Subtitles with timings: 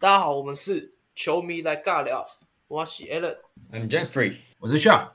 [0.00, 2.26] 大家好，我们是球迷来尬聊。
[2.68, 5.10] 我是 Alan，I'm Jeffrey，我是 Sean。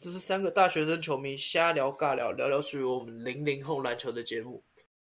[0.00, 4.64] 这是三个大学生球迷瞎聊尬聊，聊聊属于我们零零后篮球的节目。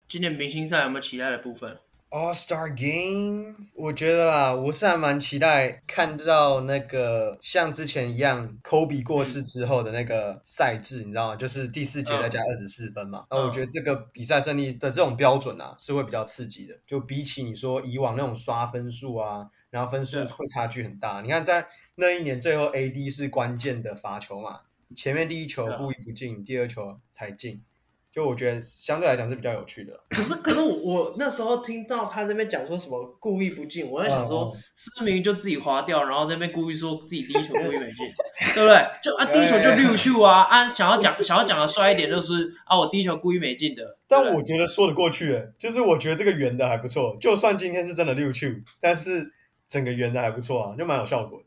[0.07, 1.78] 今年明星赛有没有期待的部分
[2.12, 11.38] ？All Star Game，我觉得啦，我是还蛮期待看到那个像之前一样，Kobe 过世之后的那个赛制，嗯、你知道吗？
[11.38, 13.25] 就是第四节再加二十四分嘛。
[13.29, 16.78] 那、嗯、我觉得这个比赛胜利的这种标准啊，是会比较刺激的。
[16.86, 21.21] 就比起你说以往那种刷分数啊，然后分数会差距很大。
[21.21, 21.65] 你看在
[21.96, 27.64] 那一年最后 AD 是关键的罚球嘛，前面第一球故意不进，嗯、第二球才进。
[28.11, 29.93] 就我觉得相对来讲是比较有趣的。
[30.10, 38.06] 可是可是我我那时候听到他那边讲说什么故意不进，我在想说是不是明明就自己滑掉，然后在那边故意说自己第一球故意没进，
[38.53, 38.86] 对不对？
[39.02, 43.97] 就啊第一球就溜球啊啊想要讲想要讲的帅一点就是啊我第一球故意没进的。
[44.08, 48.48] 但我觉得说得过去诶，就是我觉得这个圆的还不错，就算今天是真的溜球，
[48.82, 49.32] 但是
[49.70, 51.45] 整个圆的还不错啊，就蛮有效果的，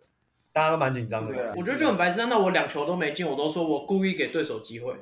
[0.50, 1.54] 大家都蛮紧张的。
[1.58, 4.94] 我觉得就很白痴，那我两球都没进，我都说我故意给对手机会。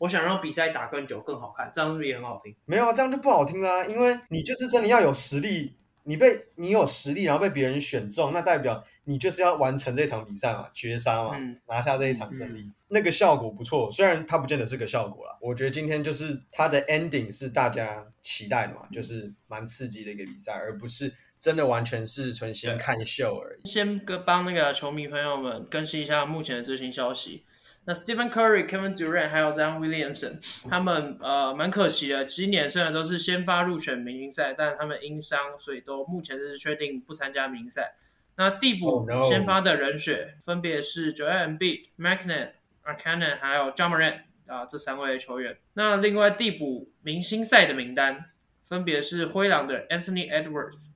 [0.00, 2.56] 我想让比赛打更久更好看，这样是不是也很好听？
[2.64, 3.84] 没有啊，这样就不好听啦。
[3.84, 13.90] 因为你就是真的要有实力，你被你有实力，然后被别人选中，那代表你就是要完成这场比赛嘛，绝杀嘛，嗯、拿下这一场胜利，嗯、那个效果不错。
[13.90, 23.68] 虽然它不见得是个效果啦，我觉得今天就是它的 ending 是大家期待的嘛，就是蛮刺激的一个比赛，而不是真的完全是纯心看秀而已。
[23.68, 27.44] 先跟帮那个球迷朋友们更新一下目前的最新消息。
[27.90, 30.38] 那 Stephen Curry、Kevin Durant 还有 Zion Williamson，
[30.68, 32.24] 他们呃蛮可惜的。
[32.24, 37.96] 今年虽然都是先发入选明星赛，但他们因伤，所以都目前是确定不参加明星赛。
[38.36, 42.50] 那替补先发的人选分别是 Joel Embiid、Markkanen、
[42.84, 45.58] Markkanen 还有 Ja Morant 啊这三位球员。
[45.72, 48.26] 那另外替补明星赛的名单
[48.64, 50.90] 分别是灰狼的 Anthony Edwards、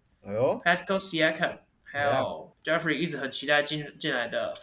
[0.62, 4.54] Pascal Siakam，还有 Jeffrey 一直很期待进进来的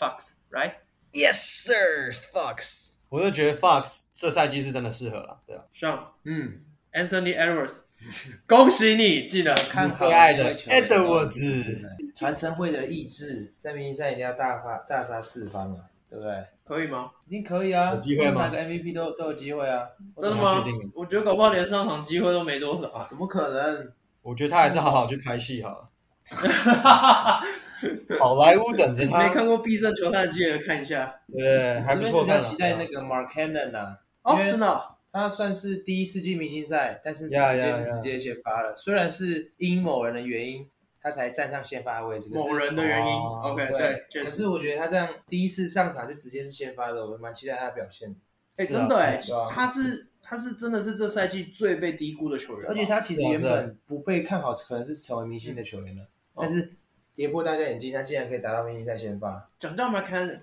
[1.14, 2.88] Fox，Right？Yes, sir, Fox。
[3.10, 5.64] 我就觉得 Fox 这赛季是真的适合了，对啊。
[5.74, 6.62] 上，嗯
[6.94, 7.82] ，Anthony Edwards，
[8.48, 11.82] 恭喜你进了看最爱的 Edwards，
[12.16, 16.46] 传承会的意志，在明星赛一定要大发大杀四方啊，对不对？
[16.64, 17.12] 可以吗？
[17.28, 18.46] 一定可以啊，有机会吗？
[18.46, 19.86] 哪个 MVP 都都有机会啊，
[20.22, 20.64] 真的吗？
[20.96, 23.92] 我觉得搞不好连上场机会都没多少啊，怎么可能？
[24.22, 25.90] 我觉得他还是好好去拍戏好了。
[28.20, 29.28] 好莱坞等着他。
[29.28, 31.14] 没看过必胜球探，记得看一下。
[31.32, 32.24] 对，还不错。
[32.24, 34.82] 比较期待那个 Mark Cannon 呐，哦，真的，
[35.12, 38.76] 他算是第一次进明星赛，但是直接是直接先发了。
[38.76, 40.68] 虽然是因某人的原因，
[41.02, 42.30] 他才站上先发的位置。
[42.34, 44.24] 某人的原因，OK，对。
[44.24, 48.16] 可是我觉得他这样第一次上场就直接是先发的，我蛮期待他的表现。
[48.58, 56.74] 哎，真的哎，他是他是真的是这赛季最被低估的球员，而且他其实原本不被看好，可能是成为明星的球员了，但是。
[57.22, 59.48] 跌破大家眼镜，他竟然可以达到明星赛先发。
[59.60, 60.40] 讲到 Markkanen，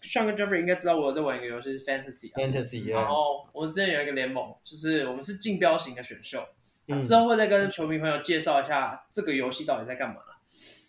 [0.00, 2.36] 上个 Jeffrey 应该知道我在玩一个游戏是 Fantasy 啊。
[2.38, 6.42] Fantasy，然后我们之前有一个联盟，就是我们是竞标型的选秀，
[6.88, 10.16] 嗯、之后会再跟球迷朋友介绍一下这个游戏到底在干嘛。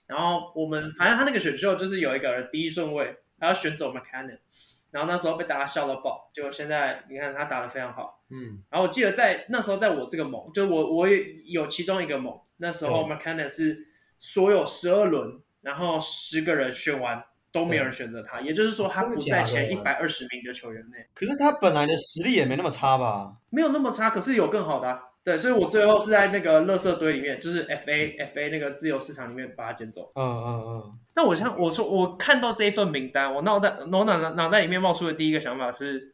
[0.08, 4.40] 然后我们反正他那个选秀就是有一个人第一顺位，他要选走 Markkanen，
[4.92, 6.32] 然后那时候被大家笑到爆。
[6.34, 8.64] 结果现在你看他打得非常好，嗯。
[8.70, 13.90] 然后我记得在那时候在我这个盟，就我我也有其中一个盟，那时候 Markkanen 是。
[14.28, 20.98] 所有十二轮，然后十个人选完都没有人选择他，也就是说他不在前一百二十名的球员内。
[21.14, 23.36] 可是他本来的实力也没那么差吧？
[23.52, 25.00] 没有那么差，可是有更好的、啊。
[25.24, 30.12] 对，所以我最后是在那个垃圾堆里面，就是 FA FA 那个自由市场里面把他捡走。
[30.16, 31.00] 嗯嗯嗯。
[31.16, 36.14] 那我像我说我看到这一份名单，我脑袋脑脑脑袋里面冒出的第一个想法是，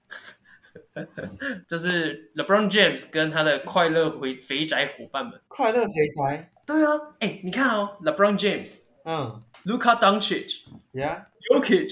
[1.68, 5.42] 就是 LeBron James 跟他的快乐肥肥宅伙伴们。
[5.48, 6.52] 快乐肥宅。
[6.72, 11.92] 对啊，哎，你看哦，LeBron James，嗯，Luka Doncic，Yeah，Jokic，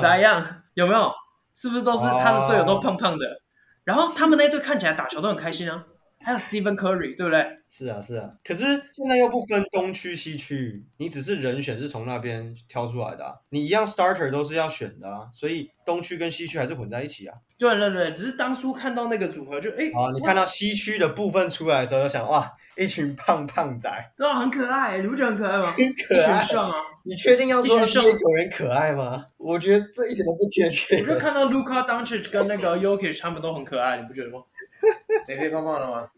[0.00, 0.62] 咋样？
[0.74, 1.12] 有没有？
[1.56, 3.42] 是不是都是他的队友都胖胖的？
[3.84, 5.86] 然后他们那队看起来打球都很开心啊。
[6.22, 7.60] 还有 Stephen Curry，对不对？
[7.70, 8.30] 是啊，是啊。
[8.44, 17.38] 可是现在又不分东区西区，你只是人选是从那边挑出来的啊，你一样 Starter 都是要选的啊，所以东区跟西区还是混在一起啊。
[17.56, 22.52] 对对对，只是当初看到那个组合就哎，啊，你看到西区的部分出来的时候，就想哇。
[22.82, 25.70] 一群胖胖仔， 对啊，很可爱，你不觉得很可爱吗？
[25.76, 26.72] 很可爱，啊！
[27.04, 29.26] 你确定要说这些球员可爱吗？
[29.36, 30.98] 我觉得这一点都不贴切。
[31.02, 34.38] 我就看到 Luka Doncic 跟那个 Yokic 他们都很可爱，你不觉得吗？
[35.28, 36.08] 肥肥胖胖的吗？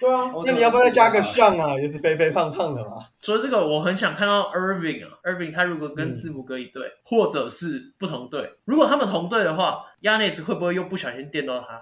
[0.00, 1.76] 对啊，那你要不要再加个像啊？
[1.78, 2.96] 也是肥肥胖胖的嘛。
[3.20, 11.80] 除了这个，我很想看到 Irving 啊，Irving 他如果跟字母哥一队，或者是不同队，如果他们同队的话，Giannis 会不会又不小心电到他？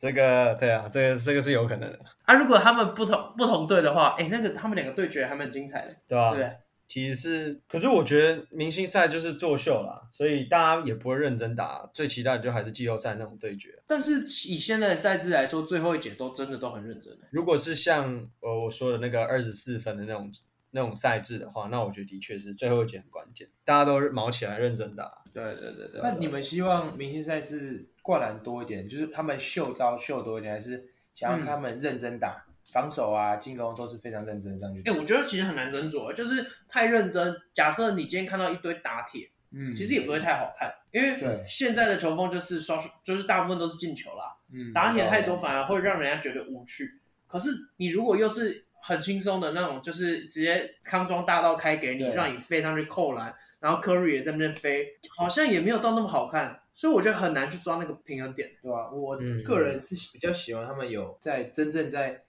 [0.00, 1.98] 这个对啊，这个这个是有可能的。
[2.24, 6.34] 啊，如果他们不同不同队的话，哎，那个他们两个对决还蛮精彩的，对吧？
[6.34, 6.50] 对。
[6.86, 11.88] 其实是，可是我觉得明星赛就是作秀啦，所以大家也不会认真打。
[11.94, 13.80] 最期待的就还是季后赛那种对决。
[13.86, 14.18] 但是
[14.50, 17.16] 以现在的赛制来说，最后一节都真的都很认真。
[17.30, 20.32] 如果是像呃我说的那个二十四分的那种
[20.72, 25.22] 那种赛制的话，那我觉得的确是最后一节很关键，大家都卯起来认真打。
[25.32, 26.00] 对对对对。
[26.02, 30.84] 那你们希望明星赛是灌篮多一点，就是他们秀招秀多一点，还是
[31.14, 32.30] 想要他们认真打？
[32.30, 34.80] 嗯防守啊，进攻都是非常认真上去。
[34.82, 37.34] 哎、欸，我觉得其实很难斟酌，就是太认真。
[37.52, 41.18] 假设你今天看到一堆打铁，嗯，其实也不会太好看，因为
[41.48, 44.36] 现在的球风就是双，就是大部分都是进球啦。
[44.52, 46.84] 嗯，打铁太多反而会让人家觉得无趣。
[47.26, 54.86] 可是你如果又是很轻松的那种，就是直接康庄大道开给你，让你飞上去扣篮，然后 Curry 也在那边飞，
[55.16, 56.60] 好像也没有到那么好看。
[56.80, 58.90] 所以我觉得很难去抓那个平衡点，对吧、啊？
[58.90, 62.24] 我个人是比较喜欢他们有在真正在。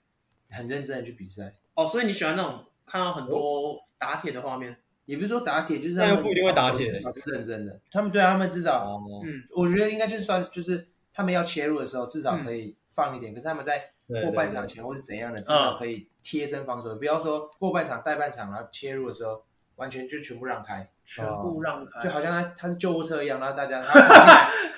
[0.54, 1.50] 很认真的去比赛。
[1.72, 4.76] 哦，所以你喜欢那种看到很多打铁的画面，
[5.06, 7.80] 也不是说打铁，就是他们不一定会打铁，至少是认真的。
[7.90, 13.32] 他们对他们至少，嗯，我觉得应该就是算，就是他们要切入的时候，至少可以放一点。
[13.32, 13.82] 可是他们在
[14.20, 19.42] 过半场前或是怎样的，至少可以贴身防守，不要说过半场、带半场，然后切入的时候
[19.76, 23.82] 完全就全部让开，全部让开，就好像他他是救护车一样，然后大家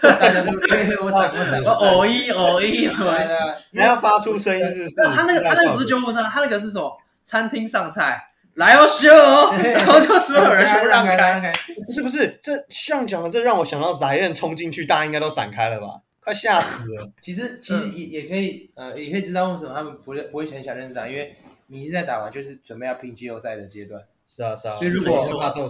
[0.00, 4.94] 大家就嘿嘿我闪我闪，偶一偶一，对的，你要发出声音是不是？
[5.14, 6.96] 他那个他那个不是救护车，他那个是什么？
[7.24, 8.22] 餐厅上菜，
[8.54, 11.52] 来哦 秀，然后就所有人全部让开。
[11.86, 16.02] 不是不是，这像讲的，这让我想到 Zion 冲进去，大家应该都闪开了吧？
[16.20, 17.10] 快吓死了。
[17.22, 21.34] 其实其实也也可以，呃，也可以知道为什么他们不会不会很想认识打，因为
[21.68, 24.02] 你是在打完就是准备要拼季后赛的阶段。
[24.26, 24.74] 是啊是啊。
[24.76, 25.20] 所以如果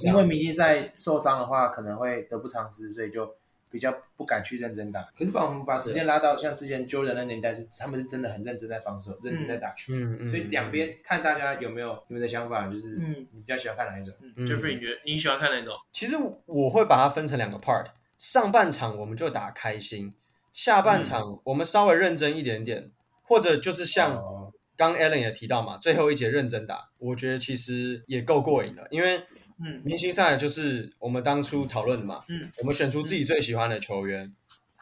[0.02, 3.34] 因为明星赛受伤的话，可能会得不偿失，所以就。
[3.70, 9.92] 比较不敢去认真打，可是把我们把时间拉到像之前 Jordan 的年代，是他们是真的很认真在防守，认真在打球。
[9.92, 10.30] 嗯嗯。
[10.30, 12.98] 所以两边看大家有没有你们的想法，就是
[13.32, 14.14] 你比较喜欢看哪一种
[14.46, 15.74] ？Jeffrey，你觉得你喜欢看哪一种？
[15.90, 16.14] 其实
[16.46, 17.86] 我会把它分成两个 part，
[18.16, 20.14] 上半场我们就打开心，
[20.52, 22.92] 下半场我们稍微认真一点点，
[23.24, 29.22] 或者就是像刚 Allen 也提到嘛，最后一节认真打，我觉得其实也够过瘾了，因为。
[29.64, 32.18] 嗯，明星赛就是我们当初讨论的嘛。
[32.28, 34.34] 嗯，我们选出自己最喜欢的球员，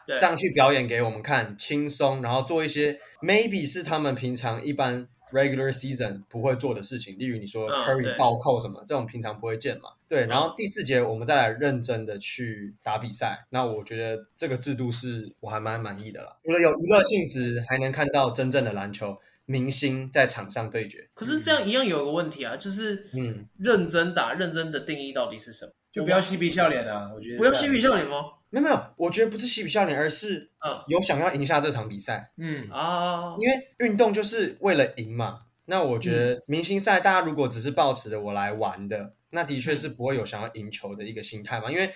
[0.07, 9.89] 嗯、上去表演给我们看，轻松，然后做一些 maybe 是他们平常一般 regular season 不会做的事情，例如你说 Curry 暴扣什么，这种平常不会见嘛。
[10.07, 16.35] 对，然后第四节我们再来认真的去打比赛，那我觉得这个制度是我还蛮满意的啦。
[16.43, 19.15] 除了有娱乐性质，还能看到真正的篮球。
[19.45, 25.71] 明星在场上对决，可是这样一样有一个问题啊，就是嗯，认真打，认真的定义到底是什么？
[25.91, 27.11] 就不要嬉皮笑脸啊！
[27.13, 28.23] 我觉得不要嬉皮笑脸吗？
[28.49, 32.31] 没有没有，我觉得不是嬉皮笑脸，而是嗯，有想要赢下这场比赛。
[32.37, 35.41] 嗯啊，因为运动就是为了赢嘛。
[35.65, 41.69] 那我觉得明星赛，大家如果只是抱持着我来玩的，那的确是不会有想要赢球的一个心态嘛。
[41.69, 41.93] 因为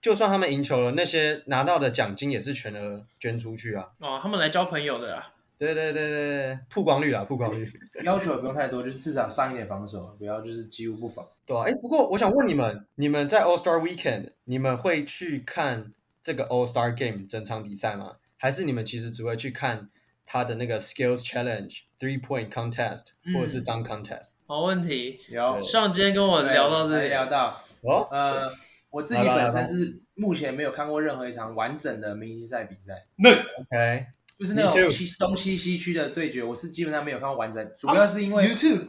[0.00, 3.88] 就算他们赢球了，那些拿到的奖金也是全额捐出去啊。
[4.00, 5.32] 哦，他们来交朋友的啊。
[5.58, 7.68] 对对对对，曝光率啊，曝光率，
[8.04, 11.26] 要求也不用太多，就是至少上一点防守，不要就是几乎不防。
[11.44, 18.16] 对啊，哎，不过我想问你们，你们在 All Star Weekend，你们会去看这个 All Star Game 整场比赛吗？
[18.36, 19.90] 还是你们其实只会去看
[20.24, 24.34] 他的那个 Skills Challenge、Three Point Contest 或者是 Dunk Contest？
[24.46, 28.48] 好问题，有上今天跟我聊到这里，聊到哦，呃，
[28.90, 33.06] 我自己本身是目前没有看过任何一场完整的明星赛比赛。
[33.16, 34.06] 那 OK。
[34.38, 38.82] 就是那种西东西西区的对决，我是基本上没有看到完整，主要是因为 YouTube。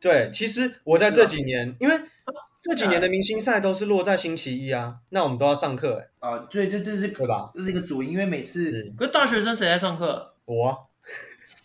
[0.00, 2.00] 对，其实我在这几年，因为
[2.62, 6.28] 这几年的明星赛都是落在星期一啊，那我们都要上课哎。
[6.28, 7.50] 啊，对，这这是对吧？
[7.54, 10.34] 这是一个主因，因为每次，可是大学生谁在上课？
[10.46, 10.88] 我。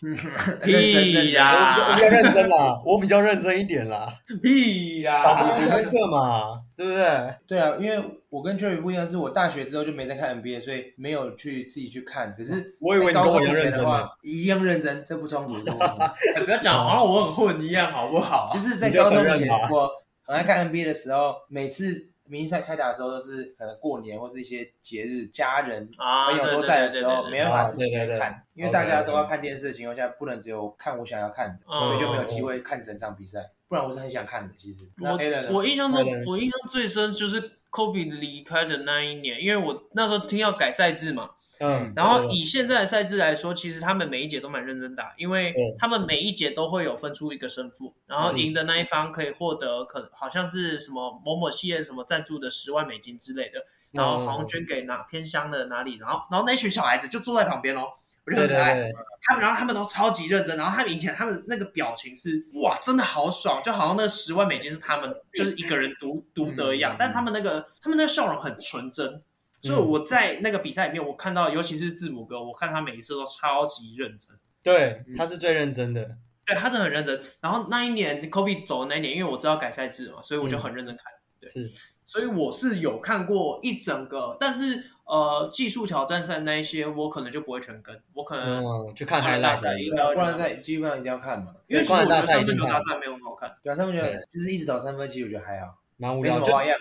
[0.02, 0.16] 嗯，
[0.62, 4.10] 认真呀，比较认真啦，我比较认真一点啦。
[4.42, 7.34] 屁呀，打这个课嘛，对不对？
[7.46, 12.34] 对啊，因为我跟 Jerry 不一样，是我大学之后就没再看 NBA，所以没有去自己去看。
[12.34, 15.60] 可是我以为你跟我一样认真的，一样认真，这不冲突。
[16.44, 18.50] 不要讲好像我很混一样，好不好？
[18.54, 19.90] 就是在高中以前，我
[20.24, 22.09] 很爱看 NBA 的时候，每次。
[22.30, 33.50] 明星赛开打的时候都是可能过年或是一些节日，家人朋友都在的时候，没办法自己来看，因为大家都要看电视的情况下，不能只有看我想要看的，所以就没有机会看整场比赛。
[33.66, 34.88] 不然我是很想看的，其实。
[35.00, 41.30] 我我印象中，我印象最深就是科比离开的那一年，因为我那时候听要改赛制嘛。
[41.60, 57.82] 嗯，然后以现在的赛制来说，其实他们每一节都蛮认真打，因为他们每一节都会有分出一个胜负，然后赢的那一方可以获得可好像是什么某某系列什么赞助的十万美金之类的，然后好像捐给哪偏乡的哪里，然后然后那群小孩子就坐在旁边哦，
[58.24, 58.74] 我就很可爱。
[58.74, 66.96] 对对对他们然后他们都超级认真，然后他们以前他们那个表情是哇，真的好爽，就好像那十万美金是他们就是一个人独独得一样。
[66.98, 69.22] 但他们那个他们那个笑容很纯真，
[69.62, 74.36] 所以我在那个比赛里面，我看到尤其是字母哥，我看他每一次都超级认真。
[74.62, 76.16] 对，他是最认真的。
[76.44, 77.20] 对，他真的很认真。
[77.40, 81.04] 然后那一年 Kobe 走的那一年，因为我知道改赛制嘛，所以我就很认真看。
[81.40, 81.70] 对，是，
[82.04, 84.84] 所以我是有看过一整个，但是。
[85.10, 89.74] 呃，技术挑战赛那一些，我可能就不会全跟，我可能去看还大赛，
[90.14, 91.52] 不然赛基本上一定要看嘛。
[91.66, 94.00] 因为其实我觉得三分球大赛没有很好看，对啊，三分球
[94.30, 96.78] 就是一直找三分，其实我觉得还好，蛮无聊，没什么花样。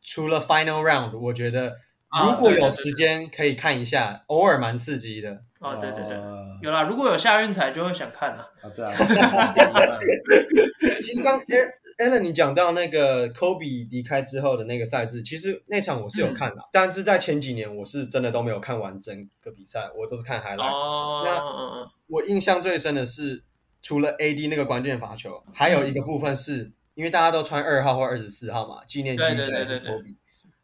[0.00, 1.76] 除了 Final Round，我觉得
[2.26, 5.42] 如果有时间可以看一下，偶尔蛮刺激的。
[5.60, 6.16] 啊，对对对，
[6.60, 8.48] 有啦，如果有夏运彩就会想看啦。
[8.62, 8.92] 啊，对啊。
[11.02, 11.40] 其实刚。
[11.98, 20.72] Allen，你讲到那个 Kobe 离开之后的那个赛制，其实那场我是有看的，嗯、但是在前几年我是真的都没有看完整个比赛，我都是看 highlight。
[20.72, 21.38] 哦，那
[22.08, 23.44] 我印象最深的是，
[23.82, 29.44] 除了 AD 那个关键罚球，还有一个部分是因为大家都穿二号或二十四号嘛，纪念金块的
[29.82, 30.16] Kobe。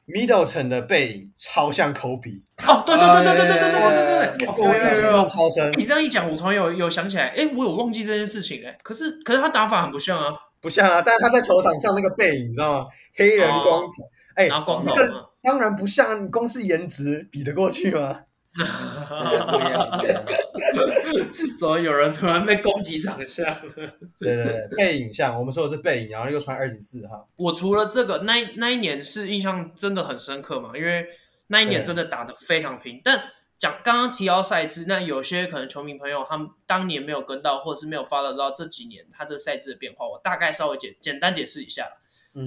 [0.08, 2.42] Middleton 的背影超像 Kobe。
[2.66, 5.72] 哦，对对对对对对对对对对对，我印象超深。
[5.78, 10.34] 你这样一讲，我突然有有想起来，哎，我有忘记这件事情哎，可是可是他打法很不像啊。
[10.60, 12.86] 不像啊，但是他在球场上那个背影，你知道吗？
[13.14, 13.90] 黑人光头，
[14.34, 14.94] 哎、然后、光头
[15.42, 18.22] 当然不像，光是颜值比得过去吗？
[21.58, 23.54] 怎么有人突然被攻击长相？
[24.18, 27.28] 对对对，背影像，我们说的是背影，然后又穿二十四号。
[27.36, 31.06] 我除了这个，那那一年是印象真的很深刻嘛，因为
[31.46, 33.22] 那一年真的打得非常拼，但。
[33.58, 41.88] 讲刚刚提到赛制，那有些可能球迷朋友他们当年没有跟到，或者是没有 follow 到这几年他这个赛制的变化，我大概稍微简简单解释一下。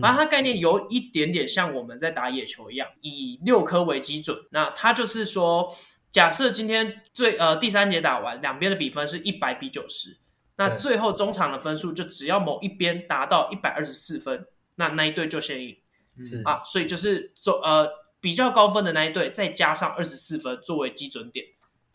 [0.01, 4.38] 反正它概念有一点点像我们在打野球一样，以六颗为基准。
[4.51, 5.75] 那它就是说，
[6.12, 10.18] 假设今天最呃第三节打完，两边的比分是一百比九十，
[10.58, 15.77] 那最后中场的分数就只要某一边达到一百二十四分，那那一队就先赢。
[16.20, 18.01] 是啊，所以就是走呃。
[18.24, 21.44] 比较高分的那一队，再加上二十四分作为基准点，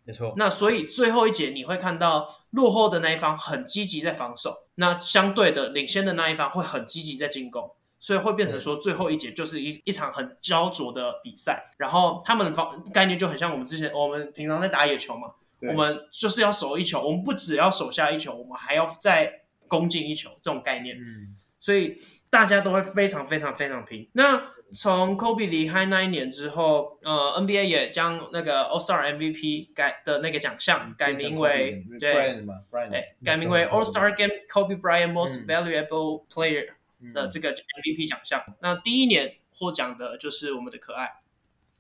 [0.03, 0.35] 没错。
[0.37, 11.73] 那所以最后一节你会看到落后的那一方很积极在防守，那相对的领先的那一方会很积极在进攻，所以会变成说最后一节就是一一场很焦灼的比赛。
[11.77, 15.29] 然后他们的方概念就很像我们之前我们平常在打野球嘛，
[15.61, 20.97] 我们就是要守一球，我们不只要守下一球，我们还要再攻进一球这种概念。
[20.97, 22.01] 嗯，所以
[22.31, 24.09] 大家都会非常非常非常拼。
[24.13, 32.45] 那从 Kobe 离开那一年之后，呃，NBA 也将那个 All Star MVP 改的那个奖项改名为对，
[32.93, 36.67] 哎，改名为 All Star Game Kobe Bryant Most Valuable Player
[37.15, 38.43] 的这个 MVP 奖项。
[38.61, 41.11] 那第一年获奖的就是我们的可爱，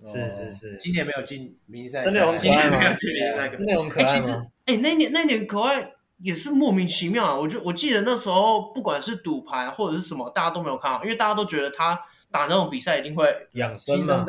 [0.04, 3.56] 是是是，今年没有进明星赛，真的很可爱吗？
[3.60, 4.12] 那种可爱吗？
[4.12, 4.32] 其实，
[4.66, 7.36] 哎，那年那年可爱也是莫名其妙啊。
[7.36, 12.00] 我就我记得那时候不管是赌盘或者是什么，大家都没有看好，因为大家都觉得他。
[12.28, 14.26] 打那种比赛一定会养生嘛，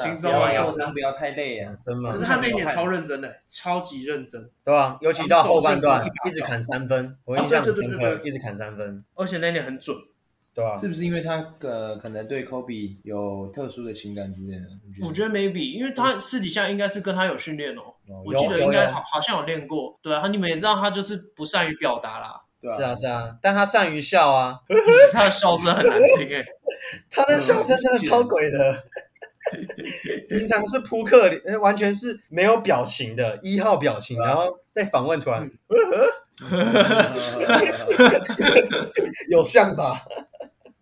[0.00, 2.10] 轻松啊，受伤不要太累啊，养生嘛。
[2.10, 4.96] 可是他那年超认真的，超级认真，对吧？
[5.02, 9.94] 尤其到后半段，一直砍三分，我印象深刻，一直砍三分，而且那年很准，
[10.54, 10.76] 对吧？
[10.76, 14.66] 是不是因为他呃可能对 Kobe 有特殊的情感之类的？
[15.06, 22.42] 我觉得 maybe，因为他私底下应该是跟他有训练哦，我记得应该好好像有练过，对啊，你们也知道他就是不善于表达啦，
[22.76, 24.58] 是啊是啊，但他善于笑啊，
[25.12, 26.44] 他的笑声很难听诶。
[27.10, 28.84] 他的笑声真的超鬼的，
[30.28, 35.48] 平常是扑克脸，完全是没有表情的一号表情，然后被访问出来，
[39.28, 40.04] 有像吧？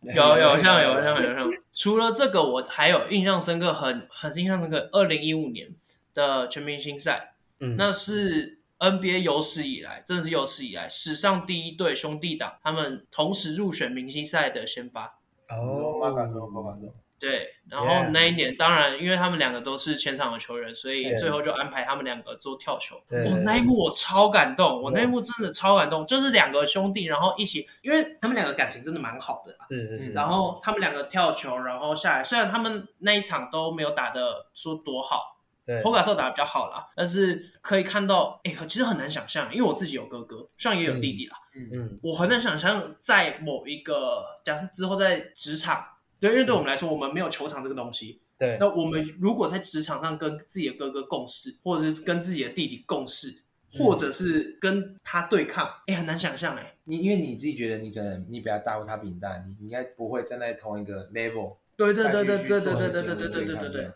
[0.14, 1.50] 有有像有像有像。
[1.72, 5.68] 除了这个，我还有印象深刻，很很印象深刻，二零一五年
[6.14, 15.18] 的全明星赛，嗯，那是 NBA 有史以来，真的是有史以来史上第一对兄弟党，他们同时入选明星赛的先发。
[15.50, 16.92] 哦，马卡松，马卡松。
[17.18, 22.94] 对，然后那一年，当然，因为他们两个都是前场的球员，所以最后就安排他们两个做跳球。
[23.10, 29.56] 我那一幕我超感动，我那一幕真的超感动，就是两个兄弟，然后一起，因为他们两个感情真的蛮好的。
[29.68, 30.12] 是是是。
[30.12, 41.37] 然后他们两个跳球，然后下来，虽然他们那一场都没有打的说多好，对，投卡兽打的比较好啦，但是可以看到，哎，其实很难想象，因为我自己有哥哥，虽然也有弟弟啦。
[41.56, 45.84] 嗯嗯，我很难想象在某一个假设之后在职场，
[46.20, 48.20] 对，因为对我们来说，我们没有球场这个东西。
[48.37, 56.75] 对，那我们如果在职场上跟自己的哥哥共事，或者是跟自己的弟弟共事，或者是跟他对抗，哎，很难想象哎。
[56.84, 61.56] 你因为你自己觉得你可能你比较大，或他比你大，你应该不会站在同一个 level。
[61.76, 63.90] 对对对对对对对对对对对对对对。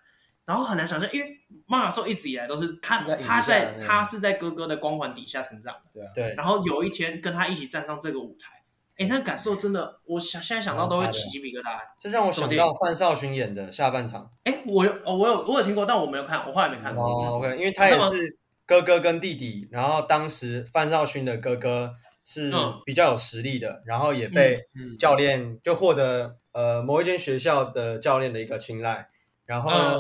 [0.45, 6.35] 然后很难想象，因为马卡兽一直以来都是他他在他是在哥哥的光环底下成长的，对啊，对。
[6.35, 8.62] 然后有一天跟他一起站上这个舞台，
[8.99, 11.81] 哎，那感受真的，我想现在想到都会起鸡皮疙瘩。
[11.99, 14.31] 这让我想到范少勋演的下半场。
[14.45, 17.05] 哎，我有哦，我有我有听过，但我没有看，我后来没看过。
[17.05, 21.95] 哦，OK，因为他也是哥哥跟弟弟，然后当时范少勋的哥哥
[22.25, 22.53] 是
[22.85, 24.61] 比较有实力的，然后也被
[24.99, 29.09] 教练就获得呃某一间学校的教练的一个青睐，
[29.47, 29.99] 然后呢。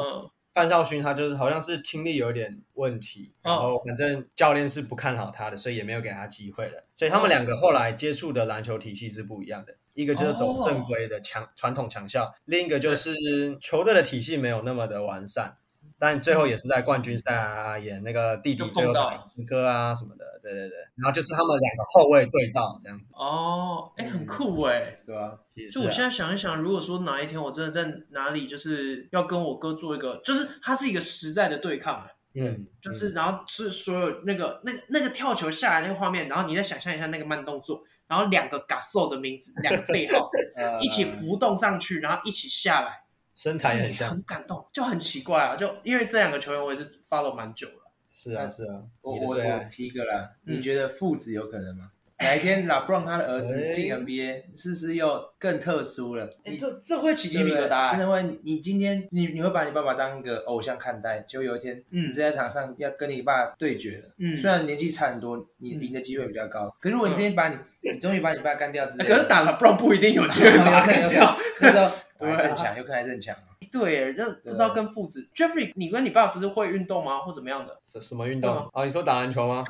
[0.54, 6.84] 范少勋他就是好像是听力有点问题，然后反正教练是不看好他的，所以也没有给他机会了。
[6.94, 15.56] 所以他们两个后来接触的篮球体系是不一样的，一个就是走正规的强传统强校，另一个就是球队的体系没有那么的完善。
[16.02, 23.12] 但最后也是在冠军赛啊，演那个弟弟最后打哥啊什么的，对对对，然后就是他们两个后卫对到这样子。
[23.14, 25.38] 哦，哎，很酷哎，对吧？
[25.72, 32.04] 就我现在想一想，如果说哪一天我真的在哪里，就是要跟我哥做一个，就是他是一个实在的对抗，
[32.34, 40.28] 嗯，就是然后是所有那个那个那个跳球下来那个画面，然后你再想象一下那个慢动作，然后两个 Gasol 的名字，两个背号
[40.82, 43.01] 一起浮动上去，然后一起下来。
[43.34, 45.56] 身材也很像，很感动，就很奇怪啊！
[45.56, 47.92] 就因为这两个球员，我也是 follow 蛮久了。
[48.08, 48.82] 是啊，是啊。
[49.00, 51.90] 我我我提一个啦，你觉得父子有可能吗？
[52.22, 56.28] 哪一天 LeBron 他的儿子进 NBA，是不是又更特殊了？
[56.44, 58.22] 哎，这这会起鸡皮疙瘩，真的会。
[58.42, 71.78] 你今天你你会把你爸爸当一个偶像看待，就有一天，嗯，你在场上要跟你爸对决了，嗯，虽然年纪差很多，你赢的机会比较高，可是如果你今天把你，你终于把你爸干掉之后，可是打 LeBron 不一定有机会把他 干掉，可是
[72.20, 73.34] 还是很强，有可能还是很强。
[73.70, 77.20] 对，就不知道跟父子 Jeffrey，你跟你爸不是会运动吗？
[77.20, 77.80] 或怎么样的？
[77.84, 78.84] 什什么运动啊？
[78.84, 79.64] 你说打篮球吗？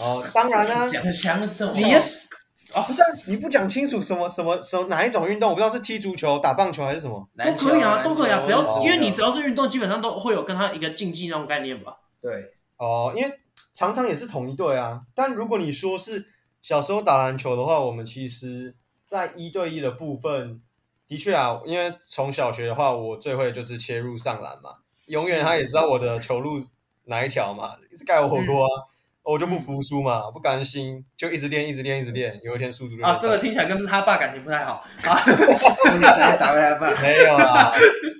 [0.00, 1.72] 哦，当然啦，强什么？
[1.74, 2.28] 你也是
[2.74, 2.82] 啊？
[2.82, 5.50] 不是，你不讲清楚什么什么什么哪一种运动？
[5.50, 11.96] 我不知道是踢足球、打棒球还是什么，都可以啊，都可以啊，只要是因为你只要是运动，基本上都会有跟他一个竞技那种概念吧？
[12.20, 13.40] 对，哦，因为
[13.72, 15.02] 常常也是同一队啊。
[15.14, 16.26] 但如果你说是
[16.60, 20.60] 小时候打篮球的话，我们其实在一对一的部分。
[21.08, 26.60] 的确啊，因为从小学的话，我最会就是切入上篮嘛，永远他也知道我的球路
[27.04, 28.82] 哪一条嘛，一直盖我火锅啊，嗯、
[29.26, 34.84] 我就不服输嘛，嗯、不甘心，就一直练，一直练，一直练，有一天速度就啊，这个听起来跟他爸感情不太好。
[35.02, 35.18] 啊，
[35.92, 36.54] 你打他爸
[37.02, 37.72] 没有啦，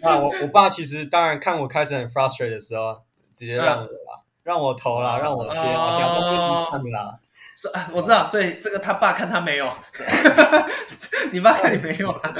[0.02, 3.00] 那我我爸其实当然看我开始很 frustrated 的时候，
[3.32, 3.88] 直接让我啦，
[4.18, 7.08] 嗯、让我投啦，让我切，我假装不理他们啦。
[7.92, 9.72] 我知道，所以这个他爸看他没有，
[11.32, 12.34] 你爸看你没有啊？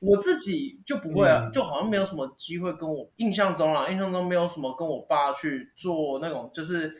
[0.00, 6.92] 我自己就不会啊，就好像没有什么机会跟我印象中啦，印象中没有什么跟我爸去做那种，就是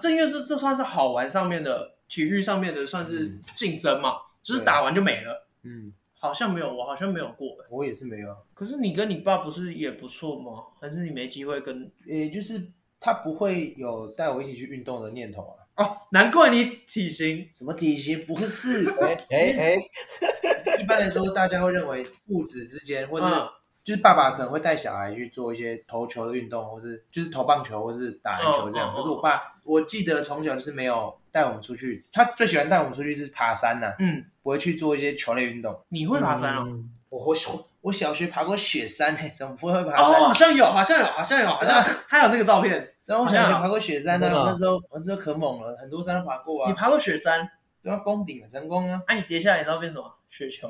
[0.00, 5.48] 这因为是这算是好玩上面的体育上面的算是竞争嘛，只是打完就没了。
[5.62, 8.34] 嗯，好像没有，我好像没有过，我也是没有。
[8.54, 10.62] 可是你跟你爸不是也不错吗？
[10.80, 11.90] 还是你没机会跟？
[12.04, 12.60] 也就是
[13.00, 15.84] 他不会有带我一起去运动的念头啊。
[15.84, 18.90] 哦，难怪你体型什么体型不是？
[19.00, 19.76] 哎哎哎，
[20.82, 23.52] 一般来说，大家会认为父子之间，或者
[23.84, 28.92] 就是爸爸可能会带小孩去做一些投球的运动，或是就是投棒球，或是打篮球这样。
[28.94, 35.78] 可是我爸，我记得从小是没有带我们出去，他最喜欢带我们出去是爬山呐，嗯，不会去做一些球类运动。
[35.90, 36.66] 你会爬山哦？
[37.10, 37.36] 我我
[37.82, 40.00] 我小学爬过雪山，哎，怎么不会爬山？
[40.00, 42.94] 哦，好像有，好像有，好像有，好像还有那个照片。
[43.04, 46.70] 然后我小学爬过雪山呢，那时候我那时候可猛了，很多山都爬过啊。
[46.70, 47.46] 你爬过雪山？
[47.80, 49.00] 对啊攻顶了，成功啊！
[49.06, 50.12] 哎，你跌下来你知道变什么？
[50.30, 50.68] 雪球。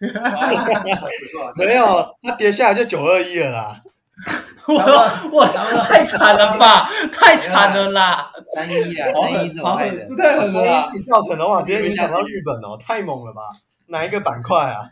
[1.56, 3.80] 没有，他跌下来就九二一了啦。
[4.68, 4.74] 我
[5.30, 5.46] 我
[5.84, 8.32] 太惨了吧，太惨了啦！
[8.54, 10.52] 三一啊，三一是我害的，这太狠了。
[10.52, 13.42] 三一是你造成的话，直接影响到日本哦，太猛了吧？
[13.88, 14.90] 哪一个板块啊？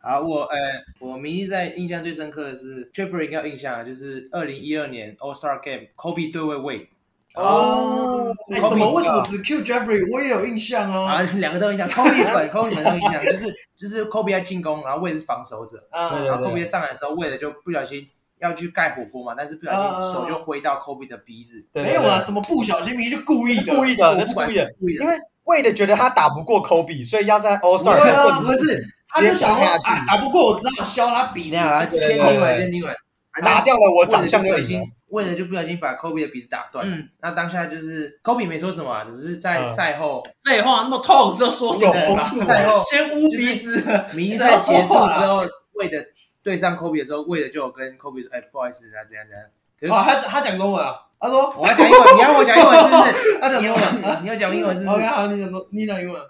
[0.00, 0.56] 好，我呃，
[1.00, 6.88] 我明星在印象最深刻的是 Jeffrey 应该有印象啊，就是二零一二年 All Star Game，Kobe 对位 Wade。
[7.34, 10.08] 哦，为什么为什么只 Q Jeffrey？
[10.12, 11.04] 我也有印象哦。
[11.04, 18.06] 啊，两个都有印象， Kobe 粉，Kobe 粉都有印象，就是就是 Kobe 在进攻，然后 Wade 是防守者，然后 Kobe 上来的时候，Wade 就不小心
[18.40, 21.66] 要去盖火锅嘛，但是不小心手就挥到 Kobe 的鼻子。
[21.72, 25.18] 没有啊，什么不小心，明明就故意的，故意的，那是故意的，故意的，因为。
[25.44, 28.50] 为了觉得他打不过 Kobe，所以要在 All Star 证明。
[28.50, 31.56] 不是，他就想说啊，打不过我只好削他鼻子。
[32.00, 32.96] 先听完，先听完。
[33.42, 34.86] 打掉了我长相就赢了。
[35.14, 36.86] 为了就不小心把 Kobe 的鼻子打断。
[36.90, 37.08] 嗯。
[37.20, 40.22] 那当下就是 Kobe 没说什么，只是在赛后。
[40.42, 42.28] 废话，那么痛是要说什么？
[42.44, 43.82] 赛后先捂鼻子。
[44.14, 46.04] 明星 赛结束之后，为了
[46.42, 49.96] 对上 Kobe 的时候，为了就有跟 Kobe 说，哎，不好意思，啊，怎样怎样。
[49.96, 50.94] 哇，他他讲中文啊。
[51.20, 53.38] 他说：“我要讲英文，你要我讲英文是不是？
[53.40, 53.80] 他讲英文，
[54.22, 54.96] 你要讲英文是不是？
[55.00, 56.20] OK，好，你讲中，你讲英文。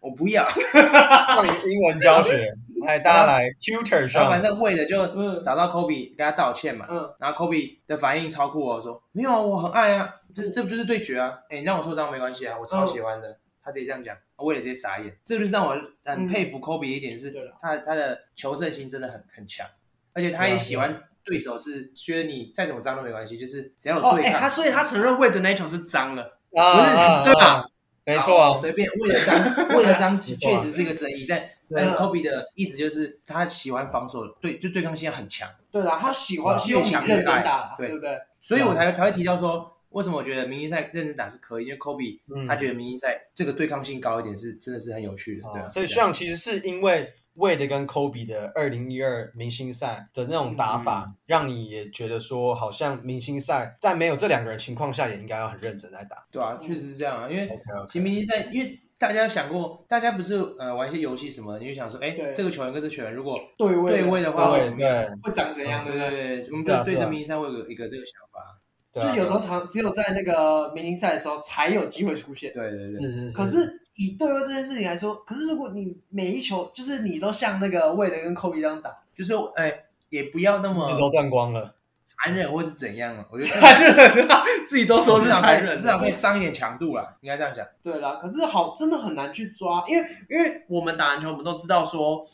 [0.00, 0.48] 我不要。
[0.48, 2.52] 上英文教学，
[2.84, 4.28] 来大家来 tutor 上。
[4.28, 5.06] 反正为了就
[5.42, 6.86] 找到 Kobe 跟他道歉嘛。
[6.90, 7.14] 嗯。
[7.18, 11.38] 然后 Kobe 的反应超酷哦，说没有啊，我很爱啊，这这不就是对决啊？
[11.48, 13.38] 哎，你让我受伤没关系啊，我超喜欢的。
[13.62, 15.14] 他直接这样讲，我也直接傻眼。
[15.24, 19.66] 这就是让我很佩服 Kobe 一点是，他他的求胜心真的很很强，
[20.14, 21.02] 而且他也喜欢。
[21.22, 24.40] 对手是觉得你再怎么脏都没关系，就是只要有对抗。
[24.40, 27.62] 他所以他承认 Wade 的那一球是脏了，不是对吧？
[28.14, 31.42] 没错，啊随便为了张，为了张 确实是一个争议，但
[31.74, 35.48] 但 Kobe 的意思就是他喜欢防守，对，就对抗性很强。
[35.70, 38.18] 对啦，他喜欢越强越打，对不对？
[38.40, 45.68] 所以我才才会提到说，为什么我觉得明星赛认真打是可以，因为 Kobe 他觉得明星赛这个对抗性高一点是真的是很有趣的，对啊。
[45.68, 47.12] 所以像其实是因为。
[47.40, 56.26] Wade 跟 Kobe 的二零一二明星赛的那种打法，嗯、让你也觉得说，好像明星赛在没有这两个人情况下，也应该要很认真来打。
[56.30, 57.48] 对啊，确实是这样啊，因为
[57.88, 65.18] 其实明星赛，因为大家想过，大家不是呃玩一些游戏什么，你就想说，哎，对这个球员跟这球员如果对位对位的话会怎么样？
[65.22, 65.82] 会长怎样？
[65.84, 68.40] 对对对，我们对对这明星赛会有一个这个想法。
[68.92, 72.52] 就有时候常只有在那个明星赛的时候才有机会出现。
[72.52, 73.36] 对对对，是是是。
[73.36, 73.79] 可是。
[73.96, 81.74] 以对位这件事情来说，可是如果你每一球就是你都像那个 Wade 跟 Kobe 这样打，就是哎，也不要那么自己都断光了，
[82.06, 83.26] 残忍或是怎样啊？
[83.30, 84.28] 我觉得 残忍，
[84.68, 87.66] 自己都说是残忍，至少可以伤一点强度啦，应该这样讲。
[87.82, 92.24] 对啦，可是好，真的很难去抓，因为因为我们打篮球，我们都知道说，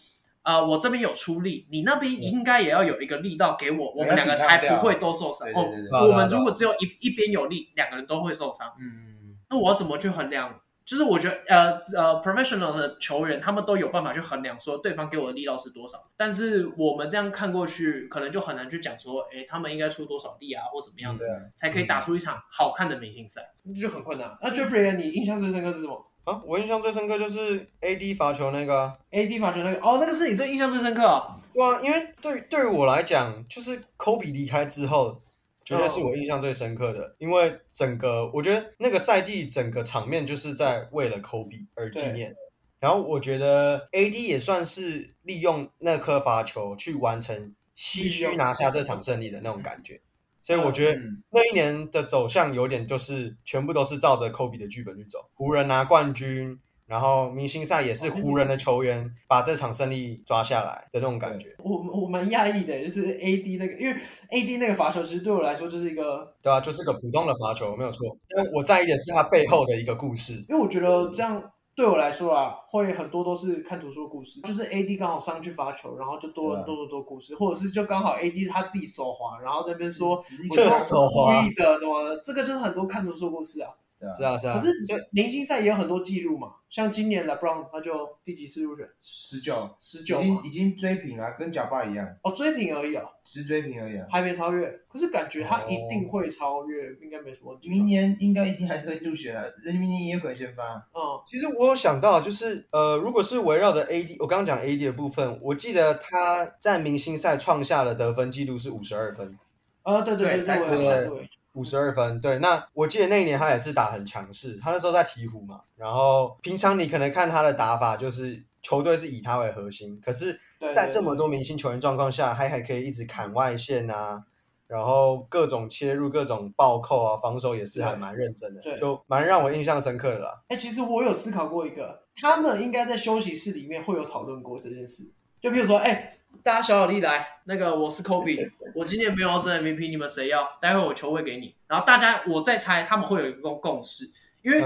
[0.42, 5.48] 呃，我这边有出力，你那边应该也要有一个力道给我，我们两个才不会都受伤。
[5.52, 8.72] 哦，我们如果只有一一边有力，两个人都会受伤。
[8.78, 10.60] 嗯，那我要怎么去衡量？
[10.86, 24.38] 就是我觉得，呃呃，professional 的球员他们都有办法去衡量说对方给我的力道是多少，但是我们这样看过去，可能就很难去讲说，哎，他们应该出多少力啊，或怎么样的，嗯、才可以打出一场好看的明星赛，就很困难。
[24.40, 26.06] 那 Jeffrey，你印象最深刻是什么？
[26.22, 31.36] 啊，我印象最深刻就是 AD 罚球那个，AD 罚球那个，哦，那个是你最印象最深刻啊？
[31.52, 35.20] 对啊，因为对对于我来讲，就是 Kobe 离开之后。
[35.66, 42.34] 绝对是我印象最深刻的，因为整个我觉得那个赛季整个场面就是在为了 Kobe 而纪念。
[42.78, 50.00] 然后我觉得 AD 也算是利用那颗罚球去完成西区拿下这场胜利的那种感觉，
[50.40, 51.00] 所以我觉得
[51.30, 56.60] 那一年的走向有点就是全部都是照着 Kobe 的剧本去走，湖人拿冠军。
[56.86, 61.56] 然后明星赛也是湖人的球员把这场胜利抓下来的那种感觉。
[61.58, 68.06] 我我蛮讶异的，就是 AD 那个，因为 AD 那个罚球其实对我来说就是一个，对啊，就是个普通的罚球，没有错。
[68.06, 70.34] 因为我在意的是他背后的一个故事。
[70.48, 71.42] 因为我觉得这样
[71.74, 83.70] 对我来说啊，会很多都是看图说故事，就是 AD 刚好上去罚球，然后就多了多很多故事，或者是就刚好 AD 他自己手滑，然后这边说这个手滑的什么的，这个就是很多看图说故事啊。
[83.98, 84.70] 是啊是啊，可是
[85.10, 88.86] 明星赛也有很多记录嘛，像今年的 LeBron 他就第几次入选？
[89.02, 92.06] 十九，十九，已经已经追平了，跟贾巴一样。
[92.22, 94.68] 哦，追平而已啊，只追平而已啊，还没超越。
[94.86, 97.70] 可是感觉他一定会超越，应该没什么问题。
[97.70, 100.74] 明年应该一定还是会入选啊，人家明年也有可能先发。
[100.92, 109.38] 嗯，其实我有想到，就是呃，如果是围绕着 AD，我刚刚讲 AD 的部分，我记得他在明星赛创下的得分记录是五十二分。
[109.82, 111.30] 啊，对对对对对。
[111.56, 120.38] 五十二分，对，那我记得那一年他也是打很强势，他那时候在鹈鹕嘛，然后平常你可能看他的打法，就是球队是以他为核心，可是，
[120.74, 124.22] 在这么多明星球员状况下，他还可以一直砍外线啊，
[124.66, 130.42] 然后各种切入、各种暴扣啊，防守也是还蛮认真的，对就蛮让我印象深刻的啦。
[130.48, 136.12] 哎、欸，其实我有思考过一个，他们应该在休息室里面会有讨论过这件事，就比如说，哎、欸。
[136.42, 140.58] 大家小小力来，那个我是 Kobe， 我今天没有要争 MVP，你们谁要？
[140.60, 141.54] 待会我球会给你。
[141.66, 144.04] 然后大家我再猜，他们会有一个共识，
[144.42, 144.62] 因为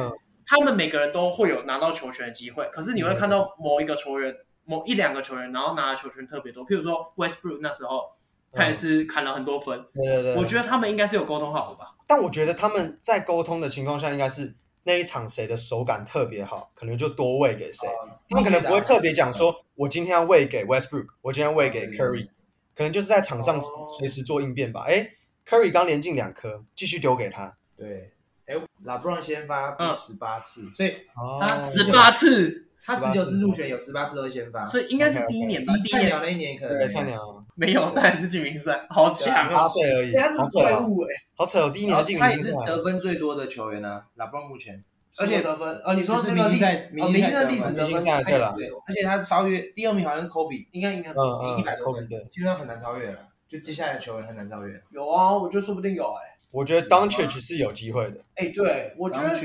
[0.47, 2.69] 他们每个人都会有拿到球权的机会。
[2.73, 6.65] 可是你会看到某一个球员，某一两个球员，然后拿的球权特别多。
[6.67, 8.05] 譬如说 Westbrook 那时候，
[8.53, 9.85] 他也是砍了很多分。
[9.95, 11.95] 对对对，我觉得他们应该是有沟通好的吧？
[12.07, 14.55] 但我觉得他们在沟通的情况下，应该是。
[14.85, 17.89] 那一场谁的手感特别好，可能就多喂给谁。
[18.29, 22.29] 他们可能不会特别讲说，我今天要喂给 Westbrook，我今天喂给 Curry，
[22.75, 23.63] 可能就是在场上
[23.99, 24.85] 随时做应变吧。
[24.89, 25.15] 哎
[25.47, 27.57] ，Curry 刚连进两颗，继续丢给他。
[27.77, 28.13] 对，
[28.47, 30.97] 哎，LeBron 先发第十八次，所以
[31.41, 35.65] 他十八次，他十九次入选，有十八次都会先发，所以应该是第一年。
[35.89, 37.21] 菜鸟那一年可能菜鸟
[37.55, 41.09] 没有，但还是进明星赛，好强，八岁而已，他是怪物哎。
[41.37, 44.03] 好扯哦，第一年进明星赛，他也是得分最多的球员呢。
[44.17, 44.83] LeBron 目前，
[45.19, 48.57] 而且得分，呃，你说这个历史，明星赛历史得分对了，
[48.89, 54.83] 而且他超越第二名好像是 Kobe，应该应该一百多分，基本上很难超越了，就接下来的球员很难超越。
[54.91, 56.40] 有啊，我觉得说不定有哎。
[56.51, 58.17] 我觉得 Doncic 是有机会的。
[58.35, 59.39] 哎，对，我觉得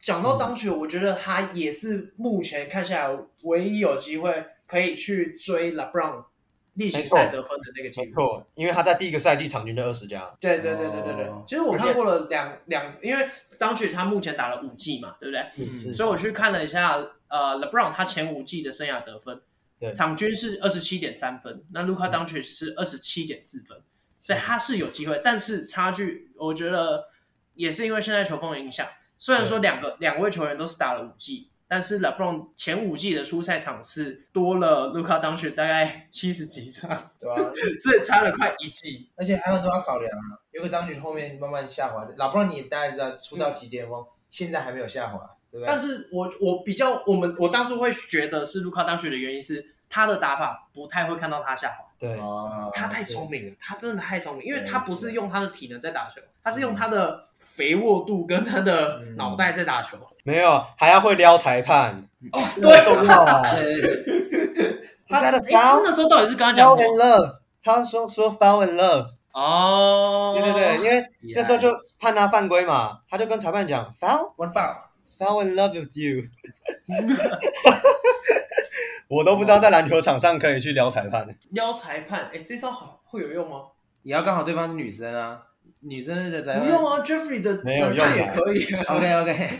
[0.00, 6.24] 讲到 Doncic，我觉得他也是目前看下来唯一有机会可以去追 LeBron
[6.74, 8.06] 例行赛得分的那个记录。
[8.06, 10.30] 没错，因为他在第一个赛季场均就二十加。
[10.38, 11.30] 对对对对对对。
[11.46, 13.26] 其实我看过了两两，因为
[13.58, 15.94] Doncic 他目前打了五季嘛，对不对？
[15.94, 16.96] 所以我去看了一下，
[17.28, 19.40] 呃，LeBron 他前五季的生涯得分，
[19.80, 23.80] 对，场均是二十七点三分，那 Luka Doncic 是二十七点四分。
[24.18, 27.06] 所以他是有机会，但是差距，我觉得
[27.54, 28.86] 也是因为现在球风的影响。
[29.18, 37.36] 虽然说两个两位球员都是打了五季，但是 LeBron 前五季的出赛场是多了，Luka Doncic 大概七十几场，对吧？
[37.80, 39.08] 所以差了快一季。
[39.16, 45.18] 而且还有很多要考量啊，有个 Doncic 后面慢慢下滑，LeBron 你大概知道出到几巅峰，现在还没有下滑，
[45.50, 45.66] 对不对？
[45.66, 51.84] 但是我我比较，我们我当初会觉得是 Luka Doncic 的原因是他的打法不太会看到他下滑。
[51.98, 52.18] 对，
[52.74, 59.96] 他太聪明了，他真的太聪明，因为他不是用他的体能在打球，他是用他的肥沃度跟他的脑袋在打球。
[60.22, 62.06] 没有，还要会撩裁判。
[62.32, 63.42] 哦，对，重要啊。
[65.08, 69.06] 他的 foul 那时候到底是跟他讲 foul in love，他说说 foul in love。
[69.32, 76.24] 哦，对对对，因为那时候就判他犯规嘛，他就跟裁判讲 foul，what foul，foul in love with you。
[79.08, 81.26] 我都不知道在篮球场上可以去撩裁判。
[81.50, 83.66] 撩裁判，哎，这招好会有用吗？
[84.02, 85.42] 也要刚好对方是女生啊，
[85.80, 88.64] 女生的裁判不用啊，Jeffrey 的没有用也可以。
[88.86, 89.50] OK OK。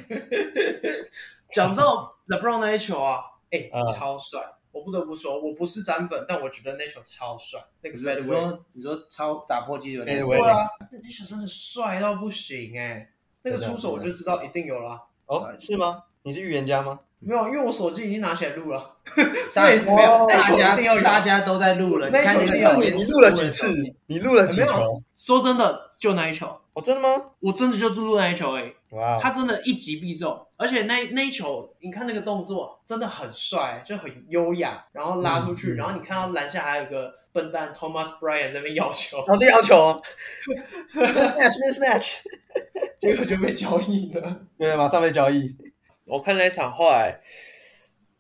[1.53, 4.41] 讲到 LeBron 那一球啊，哎，超帅！
[4.73, 7.59] 我不得不说，我不是詹粉，但我觉得那球超帅。
[7.81, 13.11] 那个帅的，你说你说超打破纪录那个，对啊，那球真的帅到不行哎！
[13.43, 15.01] 那个出手我就知道一定有了。
[15.27, 16.03] 哦，是吗？
[16.23, 17.01] 你是预言家吗？
[17.19, 18.97] 没有，因为我手机已经拿起来录了，
[19.51, 22.09] 所以没有大家大家都在录了。
[22.09, 23.95] 你看那个场面，你录了几次？
[24.07, 24.83] 你录了几球？
[25.17, 26.47] 说真的，就那一球。
[26.75, 27.09] 哦，真的吗？
[27.41, 28.71] 我真的就录那一球哎。
[28.91, 29.19] 哇！
[29.19, 40.01] 他真的一击必中，而且那那一球，你看那个动作真的很帅，就很优雅，然后拉出去，然后你看到篮下还有一个笨蛋 Thomas Bryant 在那边要球，好的要球，
[40.95, 42.19] mismatch，mismatch，
[43.01, 44.37] 结果就被交易了。
[44.59, 45.57] 对，马上被交易。
[46.07, 47.21] 我看那一场后来，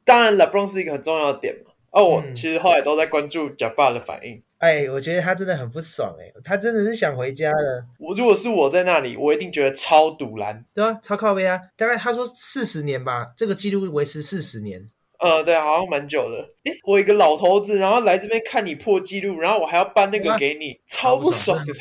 [0.05, 1.72] 当然 LeBron 是一个很重要的点嘛。
[1.92, 4.42] 哦，我其实后来都在关注 Jabbar 的反应。
[4.59, 7.85] 哎，我觉得他真的很不爽哎，他真的是想回家了。
[7.99, 10.64] 我如果是我在那里，我一定觉得超赌烂。
[10.75, 11.61] 对啊，超靠背啊！
[11.77, 14.90] 大概他说四十年吧，这个记录维持四十年。
[15.18, 16.37] 呃，对，好像蛮久的。
[16.64, 21.72] 诶，我一个老头子，然后来这边看你破纪录，然后我还要颁那个给你，超不爽的。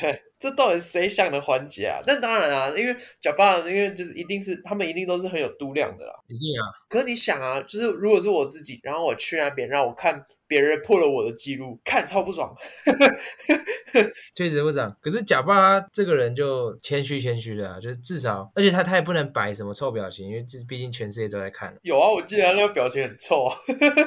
[0.46, 1.98] 这到底是谁想的环节啊？
[2.06, 6.70] 但当然啊，因为贾巴，因为就是一定是他们一定都是很有度量的啦，一定啊。
[6.88, 12.56] 可是你想啊，就是如果是我自己，然后我去那边让我看别人破了我的记录，看超不爽。
[14.36, 14.96] 确实不爽。
[15.02, 21.76] 可是假巴这个人就谦虚谦虚的啊，就是至少，而且他他也不能摆什么臭表情，因为这毕竟全世界都在看。
[21.82, 23.56] 有啊，我记得他那个表情很臭啊，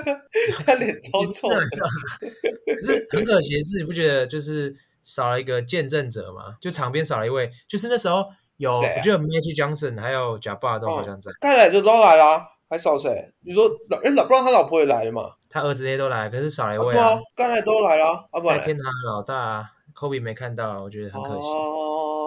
[0.65, 1.49] 他脸超臭。
[1.49, 4.73] 可是很可惜的是，你不觉得就是？
[5.09, 8.27] 少了一个见证者嘛，就场边少了一位，就是那时候
[8.59, 11.31] 有，啊、我记得 Magic Johnson 还有贾巴都好像在。
[11.41, 13.33] 该来的都来了，还少谁？
[13.41, 15.31] 你说老哎老不知道他老婆也来了嘛？
[15.49, 17.19] 他儿子那些都来，可是少了一位啊。
[17.35, 18.59] 该、啊、来都来了，啊不然。
[18.59, 21.49] 在天堂的老大 Kobe 没看到，我觉得很可惜。
[21.49, 22.18] 哦。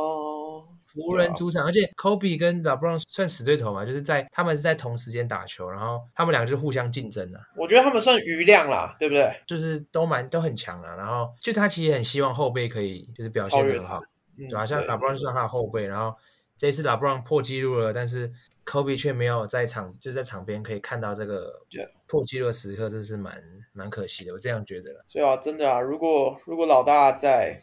[0.94, 7.40] 湖人主场，而且 Kobe 跟 LeBron 算死对头嘛，就是在他们是在同时间打球，然后他们两个就互相竞争的。
[7.56, 9.34] 我觉得他们算余量啦，对不对？
[9.48, 10.96] 就是都蛮都很强啊。
[10.96, 14.02] 然后就他其实很希望后辈可以就是表现很好，
[14.38, 14.66] 对吧？
[14.66, 16.14] 像 LeBron 是他的后辈，然后
[16.58, 18.32] 这一次 LeBron 破纪录了，但是
[18.66, 21.62] Kobe 却没有在场，就在场边可以看到这个
[22.08, 24.34] 破纪录的时刻，真是蛮蛮可惜的。
[24.34, 25.06] 我这样觉得了。
[25.12, 27.62] 对啊，真的啊，如果如果老大在。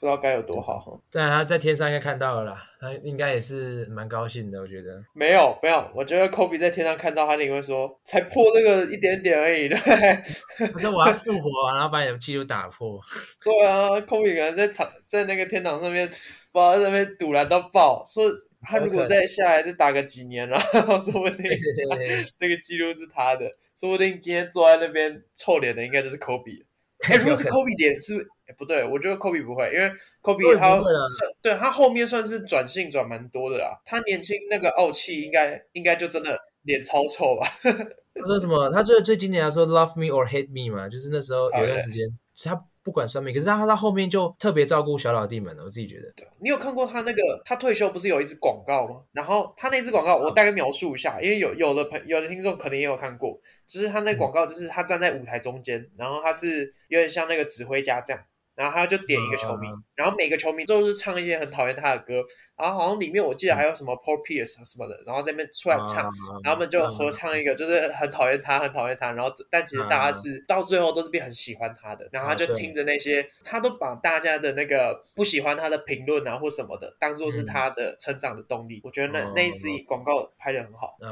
[0.00, 0.96] 不知道该有多好哈！
[1.10, 5.02] 但他在天上应该看到了啦，他应该也是蛮高兴的，我觉得。
[5.12, 9.76] 没有，没有，我觉得 Kobe 在天上看到他，你会说才破那个一点点而已，对。
[10.72, 13.00] 他说我要复活，然后把你的记录打破。
[13.42, 18.24] 对啊，Kobe 可能在场，在那个天堂上面，不知道在那边堵拦到爆，说
[18.62, 21.44] 他如果再下来再打个几年，然后说不定
[22.38, 26.64] 那个记录是他的，说不定今天坐在那边臭脸的应该就是 Kobe。
[27.04, 28.26] 哎， 如果是 Kobe 点是。
[28.48, 33.78] 欸、不对，我觉得 Kobe 不会，因为 Kobe 他算对他后面算是转性转蛮多的啦。
[33.84, 37.46] 他年轻那个傲气，应该应该就真的脸超臭吧？
[37.62, 38.70] 他说什么？
[38.72, 42.08] 他最最经典的说 “Love me or hate me” 嘛，就是那时候有段时间.
[42.42, 45.62] 他不管算命，可是他他后面就特别照顾小老弟们了。
[45.62, 49.02] 我自己觉得，对，你有看过他那个他退休不是有一支广告吗？
[49.12, 58.22] 然后他那支广告我大概描述一下，因为有有的朋有的听众可能也有看过，就是他那广告就是他站在舞台中间，然后他是有点像那个指挥家这样。
[58.58, 62.20] 然后他就点一个球迷，然后每个球迷都是唱一些很讨厌他的歌。
[62.56, 66.02] 然后好像里面我记得还有什么 Paul Pierce 什么的，然后在那边出来唱，
[66.42, 69.12] 然后他们就合唱一个，就是很讨厌他，很讨厌他。
[69.12, 78.80] 然后但其实大家是到最后都是变很喜欢他的，然后他就听着那些，他都把大家的那个不喜欢他的评论啊或什么的当做是他的成长的动力。
[78.82, 80.96] 我觉得那那一支广告拍的很好。
[81.00, 81.08] 嗯，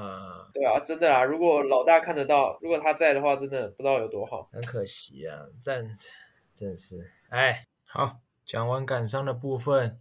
[0.52, 4.48] 对啊，真的啦，如果老大看得到，如果他在的话，真的不知道有多好。
[4.52, 5.96] 很可惜啊，但
[6.56, 6.96] 真的是，
[7.30, 10.00] 哎，好，讲完感伤的部分。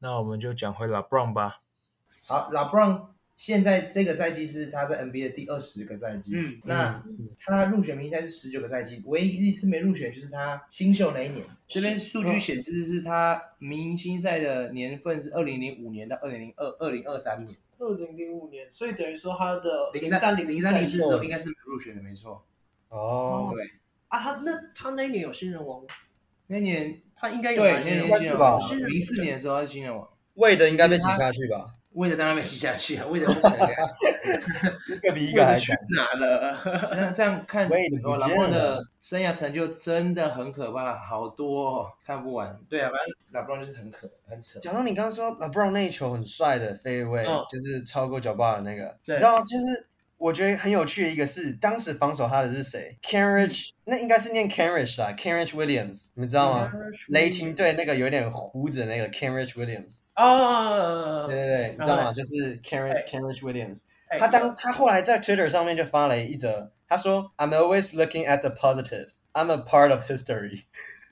[0.00, 1.60] 那我们就讲回 LeBron 吧。
[2.26, 6.36] 好，LeBron 现在这个赛季是他在 NBA 的第二十个赛季。
[6.36, 7.04] 嗯，那
[7.38, 11.44] 他入选明星赛是十九个赛季，唯一一次没入选就是他新秀那一年。
[11.68, 17.56] 这边数据显示是他明星赛的年份是二零零五年到二零零二二零二三年。
[17.78, 22.44] 二零零五年，所以等于说他的零三零三零四时候应该是没入选的，没错。
[22.88, 23.70] 哦，对
[24.08, 25.88] 啊，他那他那一年有新人王吗？
[26.50, 27.00] 那年。
[27.22, 28.58] 他应该有对，那年新人王，
[28.88, 31.66] 零四年的时候他是新人王，魏德应该被挤下去吧？
[31.90, 35.76] 魏德当然被挤下去啊，韦德 不可能一个比一个还强。
[35.94, 36.58] 哪了？
[36.88, 42.58] 这样这样看，然后的生涯成就真的很可怕，好多、哦、看不完。
[42.70, 44.58] 对啊，反正 LeBron 就是很可很扯。
[44.60, 49.89] 假如你刚刚说 LeBron 那一球很帅的飞位，就是超过脚霸的那个，你知道就是。
[50.20, 56.70] 我觉得很有趣的一个是，当时防守他的是谁？Carriage，那应该是念 Kenrich 啊，Kenrich Williams，你们知道吗？
[57.08, 60.00] 雷霆队那个有点胡子的那个 Carriage Williams。
[60.16, 62.12] 哦，对对对，你知道吗？
[62.12, 63.84] 就是 Carriage Carriage Williams。
[64.18, 69.20] 他当他后来在 Twitter 上面就发了一则，他说：“I'm always looking at the positives.
[69.32, 70.64] I'm a part of history。”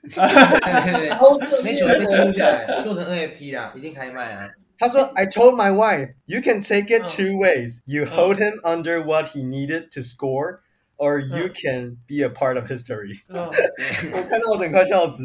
[0.03, 4.47] 对对对，没球被记录下来，做成 NFT 啦，一定开卖啊。
[4.78, 7.80] 他说：“I told my wife, you can take it two ways.
[7.86, 10.60] You hold him under what he needed to score,
[10.96, 15.22] or you can be a part of history。” 我看到我整快笑死。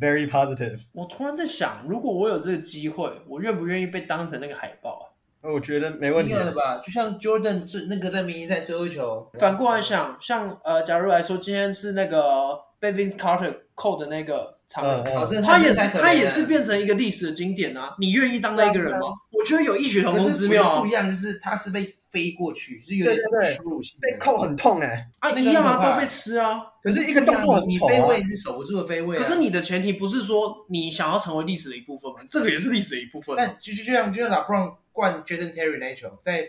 [0.00, 0.80] Very positive。
[0.92, 5.50] 我突然在想，如果我有这个机会，我愿不愿意被当成那个海报啊？
[5.50, 6.78] 我觉得没问题的吧。
[6.84, 9.30] 就像 Jordan 最那个在明星赛最后一球。
[9.38, 14.55] 反过来想，像呃，假如来说，今天是那个被 Vince Carter 扣的那个。
[14.81, 17.95] 嗯嗯、他也是，他也是变成一个历史的经典啊！
[17.99, 19.07] 你愿意当那一个人吗？
[19.31, 20.81] 我觉得有异曲同工之妙啊。
[20.81, 23.17] 不一样，就是他是被飞过去，是有点
[23.53, 25.07] 羞辱性，被扣很痛哎。
[25.19, 26.59] 啊，一样啊，都被吃啊。
[26.81, 27.91] 可是一个动作很丑啊。
[27.93, 29.15] 你飞位是守不住的飞位。
[29.15, 32.17] 可是你的前提不是说你想要成为历史的一部分吗？
[32.29, 33.35] 这个也是历史的一部分。
[33.35, 36.43] 那就就像就像 LeBron 灌 Jason Terry 那一球，在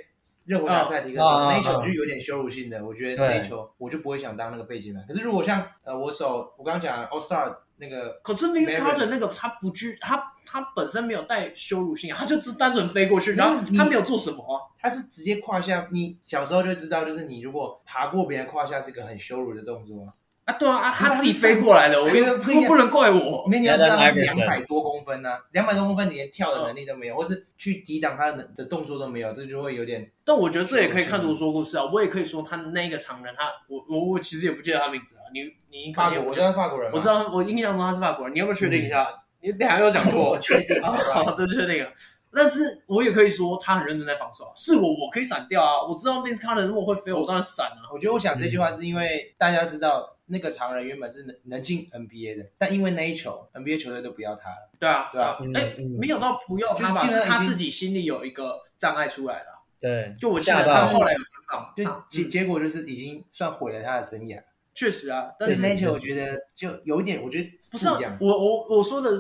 [0.45, 2.85] 热火大赛的时候，那一球就有点羞辱性的。
[2.85, 5.05] 我觉得那一球我就不会想当那个背景板。
[5.07, 7.57] 可是如果像呃，我手我刚刚讲 All Star。
[7.79, 15.87] 那个，可是 Vince Carter 那个他不具他他本身没有带羞辱性啊，他就只单纯飞过去，然后他没有做什么啊，他是直接胯下。
[15.93, 20.09] 你小时候就知道，就是你如果爬过别人胯下是一个很羞辱的动作啊。
[20.47, 23.47] 啊，对啊，啊他自己飞过来的，我觉得不不能怪我。
[23.51, 30.11] 你要知道他是两百多公分呢，两百多公分你连跳的能力都没有，或是去抵挡他的的动作都没有，这就会有点。
[30.25, 35.93] 但我觉得这也可以看图说故事啊，我也可以说他那个常人，他我我我其实也不记得他名字啊，你你。
[35.93, 36.91] 法国，我知道法国人。
[36.93, 38.35] 我知道，我印象中他是法国人。
[38.35, 39.07] 你要不要确定一下？
[39.41, 40.81] 你等下又讲错，我确定。
[40.83, 41.91] 好，这确定了。
[42.33, 44.53] 但是我也可以说他很认真在防守。
[44.57, 45.83] 是我，我可以闪掉啊！
[45.87, 47.89] 我知道 Vince Carter 如果会飞，我当然闪啊。
[47.93, 54.71] 我觉得我想这句话是因为大家知道那个常人原本是能能进 NBA 的，但因为那一球，NBA 球队都不要他了。
[54.79, 55.39] 对啊，对啊。
[55.55, 57.07] 哎，没有到不要他吧？
[57.07, 59.63] 是他自己心里有一个障碍出来了。
[59.79, 64.43] 对，就我记得他后来有分到，就结结果就是已经算毁了他的生涯。
[64.75, 69.11] 确实啊，但是那球我觉得就有一点，我觉得不是、啊、我我我说的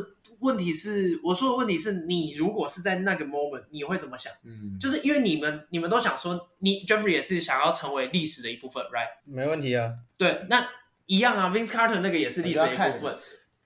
[0.40, 4.30] 问题是，我说的问题是你如果是在那个 moment，你会怎么想？
[4.44, 9.08] 嗯，就是因为你们你们都想说，你 Jeffrey 也是想要成为历史的一部分，right？
[9.24, 9.94] 没问题啊。
[10.18, 10.68] 对，那
[11.06, 13.16] 一样啊，Vince Carter 那个也是历史的一部分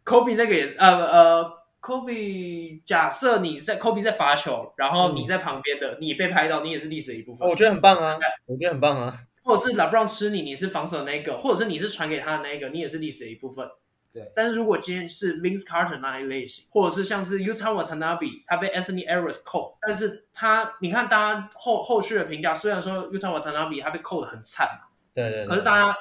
[0.04, 7.48] ，Kobe 那个也是，呃呃，Kobe 假设你在 Kobe 在罚球，然后你在旁边的，嗯、你被拍到，你也是历史的一部分。
[7.48, 9.16] 我觉得很棒啊，我觉得很棒啊。
[9.42, 13.66] 或者是 LeBron 吃你，你是防守的那一个，或者是你是传给他的那一个，你也是历史的一部分。
[14.12, 14.30] 对。
[14.36, 25.46] 但是如果今天是 Vince Carter 那一类型，或者是像是 Yuta Watanabe，他被 Anthony Edwards 扣，但是他你看大家后后续的评价，虽然说 Yuta Watanabe 他被扣的很惨嘛，对，对对。
[25.46, 25.96] 可是大家。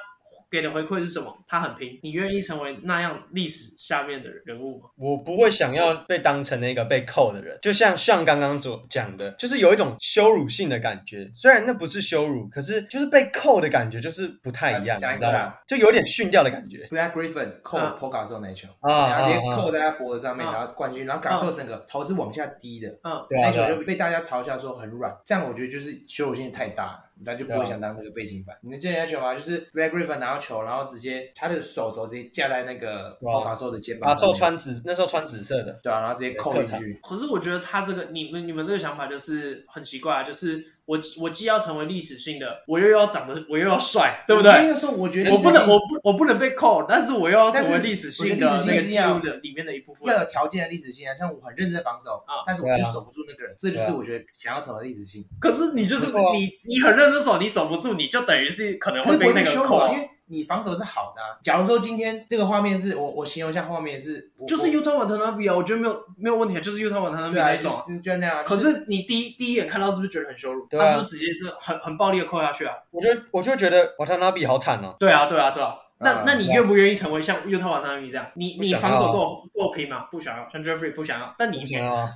[0.50, 1.36] 给的回馈是什么？
[1.46, 4.88] 他很拼，你愿意成为那样历史下面的人物吗？
[4.96, 11.30] 我不会想要被当成那个被扣的人，就像像刚刚所讲的，就是有一种羞辱性的感觉。
[11.34, 15.54] 虽然那不是羞辱，可是就是被扣的感觉就是不太一样，你知道吗？
[15.66, 16.88] 就有点逊掉的感觉。
[16.90, 27.09] Blake Griffin 扣 Paul Gasol 那球啊，直接扣在他脖子上面，然后冠军，然后 Gasol 整个头是往下低的，嗯，那球就被大家嘲笑说很软，这样我觉得就是羞辱性太大了。
[27.24, 28.56] 那就不会想当那个背景板。
[28.62, 29.34] 你能见人家球吗？
[29.34, 34.08] 就是 Blake Griffin 拿到球，然后直接他的手肘直接架在那个奥卡兽的肩膀。
[34.08, 37.00] 卡兽穿紫，那时候穿紫色的，对啊，然后直接扣进去。
[37.02, 40.64] 可是我觉得他这个，你们你们这个想法就是很奇怪，就是。
[40.84, 44.50] 我我既要成为历史性的，我又要长得，我又要帅，对不对？
[44.52, 50.12] 那个时候我觉得我不能，我不我不能被扣，但是我又要成为历史性的那个记录的里面的一部分。
[50.12, 55.24] 要有条件的历史性啊，像我很认真防守啊，但是我就守不住那个人，这就是我觉得想要成为历史性。
[55.40, 59.94] 可是你就是你你很认真守，你守不住，你就等于是可能会被那个扣。
[60.30, 61.36] 你防守是好的、啊。
[61.42, 68.44] 假如说今天这个画面是我我形容一下画面是，就是 Yuta Watanabe 啊，我觉得没有没有问题，就是 Yuta Watanabe 那一种，就那样。
[68.44, 70.66] 可是你第一第一眼看到是不是觉得很羞辱？
[70.70, 72.74] 他是不是直接这很很暴力的扣下去啊？
[72.90, 74.94] 我觉得我就觉得 Watanabe 好惨哦。
[74.98, 75.74] 对啊对啊对啊。
[76.02, 78.26] 那那你愿不愿意成为像 Yuta Watanabe 这样？
[78.34, 80.08] 你你防守够够拼吗？
[80.10, 81.34] 不想要，像 Jeffrey 不想要。
[81.38, 81.62] 但你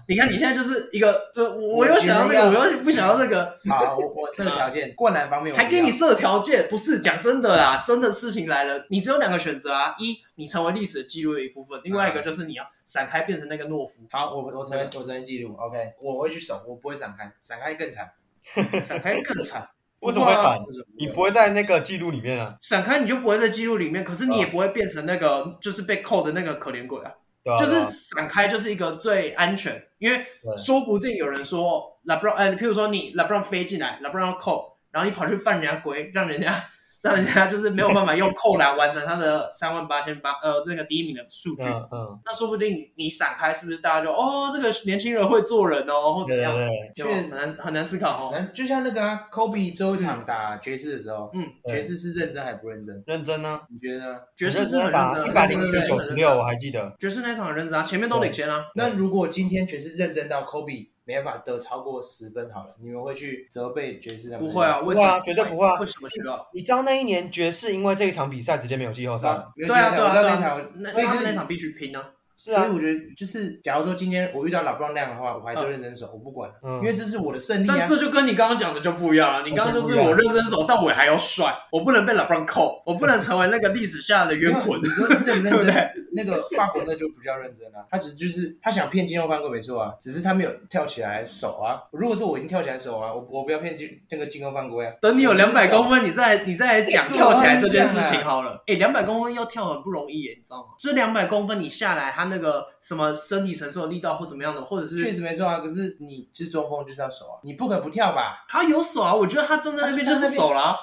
[0.08, 3.58] 你看你现在就是一个，呃，我又想要那个，我又不想要那个。
[3.68, 14.06] 好， 我我设条件， 灌篮方面还给你设条件，不是讲真的啦，真的事情来了，你只有两个选择啊，一你成为历史记录的一部分，另外一个就是你要闪开变成那个懦夫。
[14.10, 18.10] 好，我我承认我承认记录，OK，我会去守，我不会闪开，闪开更惨，
[18.82, 19.68] 闪开更惨。
[20.04, 20.58] 为什么会闪？
[20.98, 22.56] 你不会在那个记录里面啊？
[22.60, 27.10] 闪开你就不会在记录里面，可是你也不会变成那个就是被扣的那个可怜鬼啊。
[27.42, 27.58] 对啊。
[27.58, 30.24] 就是闪开就是一个最安全，因为
[30.56, 36.64] 说不定有人说 LeBron，呃，譬如说你 LeBron 飞进来，LeBron 要扣，然后你跑去犯人家规，让人家。
[37.04, 46.56] 让人家就是没有办法用扣篮完成他的三万八千八呃那个第一名的数据，嗯，嗯，那说不定你你闪开是不是大家就哦这个年轻人会做人哦或怎样？
[46.96, 48.30] 确实很难很难思考哦。
[48.32, 53.04] 难就像那个啊，Kobe 最后一场打爵士的时候，嗯，爵士是认真还是不认真？
[53.06, 53.60] 认真呢？
[53.70, 54.18] 你觉得呢？
[54.34, 56.90] 爵士是很认真，一百零一比九十六，我还记得。
[56.98, 58.64] 爵士那场很认真啊，前面都领先啊。
[58.74, 64.36] 那如果今天爵士认真到 Kobe 没办法得超过十分好了，你们会去责备爵士？
[64.38, 65.78] 不会啊，不会啊，绝对不会啊。
[65.78, 66.08] 为什么？
[66.52, 69.52] 你知道那一年爵士因为这一场比赛直接没有季后赛了？
[69.56, 72.02] 对啊，对啊，那场，所以他们那场必须拼呢。
[72.36, 77.74] 是啊，所以我觉得就是，假如说今天我遇到 LeBron 那样的话，我还是认真守，我不管，因为这是我的胜利啊。
[77.78, 79.48] 但这就跟你刚刚讲的就不一样了。
[79.48, 84.80] 你刚刚就是我认真守，但我还要帅，我不能被 LeBron 扣，我不能成为那个历史下的冤魂。
[84.80, 85.18] 你说认
[85.56, 85.88] 不 对？
[86.16, 87.86] 那个法国那就比较认真了。
[87.90, 91.82] 他只是就是他想骗进攻犯规没错啊，只是他没有跳起来守啊。
[91.92, 94.92] 如果说我已经跳起来守啊，我我不要骗金那个进攻犯规啊。
[95.00, 98.62] 等你有两百公分，你再你再讲跳起来这件事情好了。
[98.66, 100.68] 哎，两百公分要跳很不容易耶，你知道吗？
[100.78, 103.14] 这两百公分你下来，他那个什么？
[103.14, 105.60] 身体承受的力道或怎么样的，或者是确实没错啊。
[105.60, 108.44] 可是你是中锋就是要守啊，你不可不跳吧？
[108.48, 110.76] 他有守啊，我觉得他站在那边就是守了。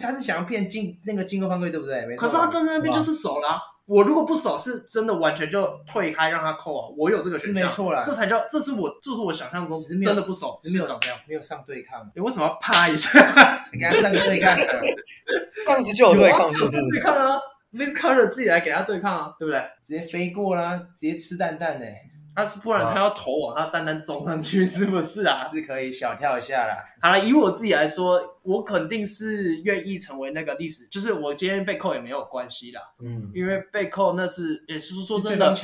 [0.00, 2.04] 他是想要骗进那个进攻犯规，对不对？
[2.06, 2.22] 没错。
[2.22, 3.60] 可是他站在那边就是守了。
[3.86, 6.88] 我如果不守，是真的完全就退开让他扣啊。
[6.96, 8.02] 我有这个选项，没错啦。
[8.04, 12.08] 这才叫，这是我，这是我想象中真的不守，没有没有没有上对抗。
[12.14, 13.64] 你为什么要啪一下？
[13.72, 14.56] 你 给他上个对抗，
[15.66, 17.40] 这样子就有对抗，就是对抗啊。
[17.72, 19.60] Vince Carter 自己来给他对抗啊，对不对？
[19.84, 21.86] 直接飞过啦，直接吃蛋蛋呢。
[22.32, 25.44] 他是不然他要头往他蛋蛋中上去，是不是啊？
[25.44, 26.78] 是可以小跳一下啦。
[27.02, 32.80] 好了，以我自己来说，我肯定是愿意成为那个历史，就是我今天被扣也没有关系啦。
[33.04, 35.54] 嗯，因为被扣那是也是说真的，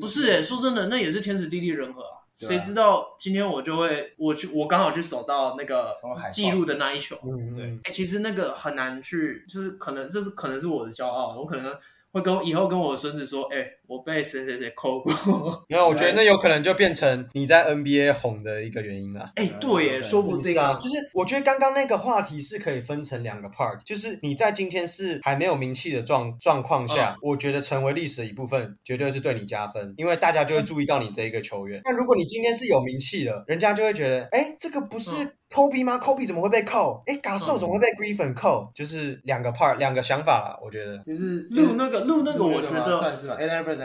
[0.00, 2.15] 不是哎，说真的，那也是天时地利人和啊。
[2.36, 5.94] 谁知道今天我就会我去我刚好去守到那个
[6.32, 7.16] 记录的那一球，
[7.56, 11.74] 对，哎，其实那个很难去，就是可能这是可能是我的骄傲，我可能
[12.12, 13.66] 会跟以后跟我的孙子说，哎。
[13.88, 15.12] 我被谁谁谁扣过？
[15.68, 19.30] 没有，我觉得那有可能就变成你在 NBA 红的一个原因了。
[19.36, 20.74] 哎，对耶，说不定啊。
[20.74, 31.80] 就是我觉得刚刚那个话题是可以分成两个 part，就是你在今天是还没有名气的状状况下，我觉得成为历史的一部分绝对是对你加分，因为大家就会注意到你这一个球员。
[31.84, 35.10] 那如果你今天是有名气的，人家就会觉得，哎，这个不是
[35.50, 37.02] Kobe 吗？Kobe 怎么会被扣？
[37.06, 38.70] 哎，Gasol 怎么会被 Griffin 扣？
[38.74, 40.98] 就是两个 part，两个想法啦，我觉得。
[41.06, 43.36] 就是录那个录那个，我觉得算是吧。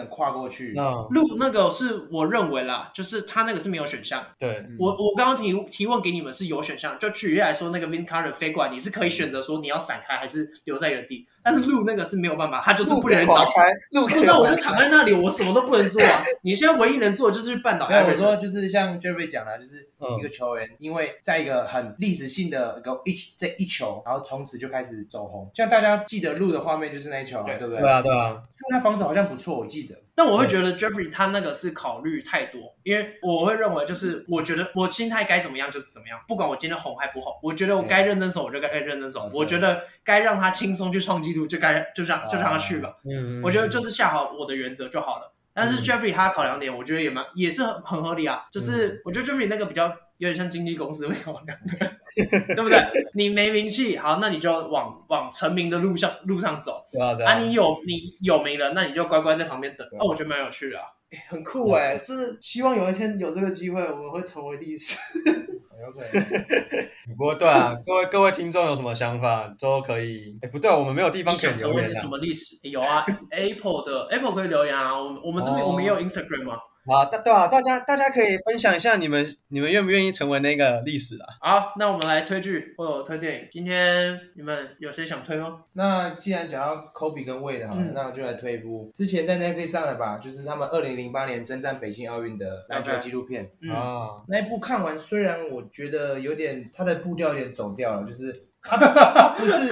[0.06, 0.74] 跨过去，
[1.10, 4.26] 路那个是我认为啦，就是他那个是没有选项。
[4.38, 11.28] 对，我我刚刚提提问给你们是有选项，就举例来说，那个 Vince Carter 飞过来，你是可以选择说你要闪开还是留在原地。
[11.44, 13.74] 但是录那个是没有办法，他就是不能倒开。
[13.92, 16.24] 不知道我就躺在那里，我什么都不能做啊！
[16.44, 17.90] 你现在唯一能做的就是去绊倒。
[17.90, 19.90] 没有，我说就是像 Jerry 讲的，就是
[20.20, 25.50] 一个球员，因为在一个很历史性的一个一这一球，然后从此就开始走红。
[25.54, 27.80] 像大家记得录的画面就是那一球啊，对不对？
[27.80, 28.32] 对啊，对啊。
[28.54, 29.96] 所以他防守好像不错，我记得。
[30.22, 42.94] 但我会觉得 Jeffrey 他那个是考虑太多，因为我会认为就是我觉得我心态该怎么样就是怎么样，不管我今天红还不红，我觉得我该认真走我就该认真走，我觉得该让他轻松去创纪录就该就这样就让他去吧。
[43.04, 45.34] 嗯，我觉得就是下好我的原则就好了。
[45.56, 48.44] 但是 Jeffrey 他考量点，我觉得也蛮也是很很合理啊。
[48.52, 49.92] 就是我觉得 Jeffrey 那个比较
[50.22, 51.92] 有点像经纪公司会考量的，
[52.54, 52.78] 对不对？
[53.16, 56.80] 你没名气，好，那你就往往成名的路上路上走。
[56.92, 57.32] 对啊，对啊。
[57.32, 59.88] 啊，你有你有名了，那你就乖乖在旁边等。
[59.98, 60.84] 啊，我觉得蛮有趣的啊。
[61.10, 64.96] 欸、很酷哎、欸，是希望有一天有这个机会，我们会成为历史。
[65.90, 66.22] OK，
[67.18, 70.38] 不过对啊， 各位各位听众有什么想法都可以。
[70.44, 72.00] 哎、欸，不对，我们没有地方可以留言、啊。
[72.00, 72.60] 什么历史？
[72.62, 74.96] 有啊，Apple 的 Apple 可以留言啊。
[74.96, 76.60] 我们我们这边、哦、我们也有 Instagram 嘛。
[76.86, 81.28] 啊，大对啊，大家大家可以分享一下你们你们愿不愿意成为那个历史啊？
[81.40, 83.48] 好，那我们来推剧或者推电影。
[83.52, 85.64] 今天你们有谁想推吗？
[85.74, 93.52] 那既然讲到 Kobe 跟 Wade 好了，嗯、那我就来推一部之前在 Netflix 上的吧，就是他们二零零八年征战北京奥运的篮球纪录片。
[93.72, 98.48] 啊，那一部看完，虽然我觉得有点它的步调有点走掉了，就是。
[98.64, 99.70] 他不是，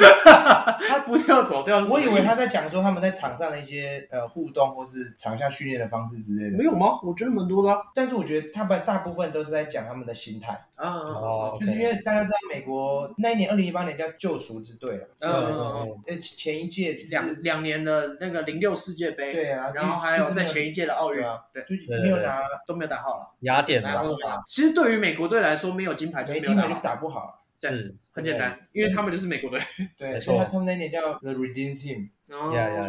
[0.88, 1.80] 他 不跳走掉。
[1.86, 6.58] 我以为他在讲说他们在场上的一些呃互动，或是场下训练的方式之类的。
[6.58, 7.00] 没有吗？
[7.04, 7.78] 我觉得蛮多的、啊。
[7.94, 21.24] 但是我觉得他们大部分都是在讲他们的心态啊，哦，就是因为大家知道美国那一年二零一八年叫救赎之队了，嗯嗯嗯，前一届两两年的那个零六世界杯，对啊，然后还有在前一届的奥运，
[21.54, 24.18] 对，就没有拿都没有打好了，雅典拿过
[24.48, 27.39] 其实对于美国队来说，没有金牌就没金牌就打不好。
[27.62, 29.62] 是很简单，因为他们就是美国队。
[29.98, 32.10] 对，所以他们那年叫 The Redeem Team，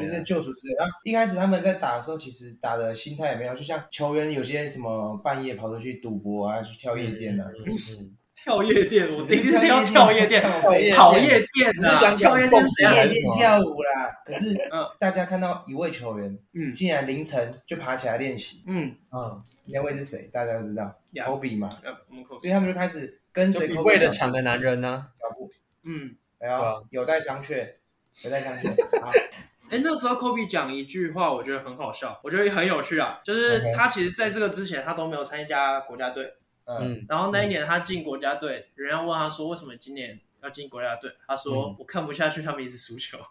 [0.01, 0.77] 就是救赎之队。
[0.79, 7.47] 然后一开始他们在打的时候，其实打的心态也没有，就像球员有些什么半夜跑出去赌博啊，去跳夜店啊。
[8.43, 10.89] 跳夜店，我第一次听到跳夜店，跑夜
[11.53, 14.11] 店啊，跳夜店夜店跳舞啦。
[14.25, 14.57] 可是，
[14.99, 18.97] 大家看到一位球员，嗯，竟然凌晨就爬起来练习，嗯。
[19.13, 20.31] 嗯，那位是谁？
[20.33, 21.69] 大家都知道，Kobe 嘛，
[22.41, 23.20] 所以他们就开始。
[23.33, 25.09] 跟随 Kobe 的强的男人呢？
[25.19, 25.51] 脚步，
[25.85, 27.75] 嗯，哎呀，有待商榷，
[28.25, 28.75] 有待商榷。
[29.71, 33.21] 哎，那时候 Kobe 讲一句话，我觉得很好笑，我觉得很有趣啊。
[33.25, 36.35] 就是他其实在这个之前，他都没有参加国家队。
[36.65, 43.19] 嗯，然后那一年他进国家队，人家问他说：“为什么今年要进国家队？”他说：“我看不下去，他们一直输球。”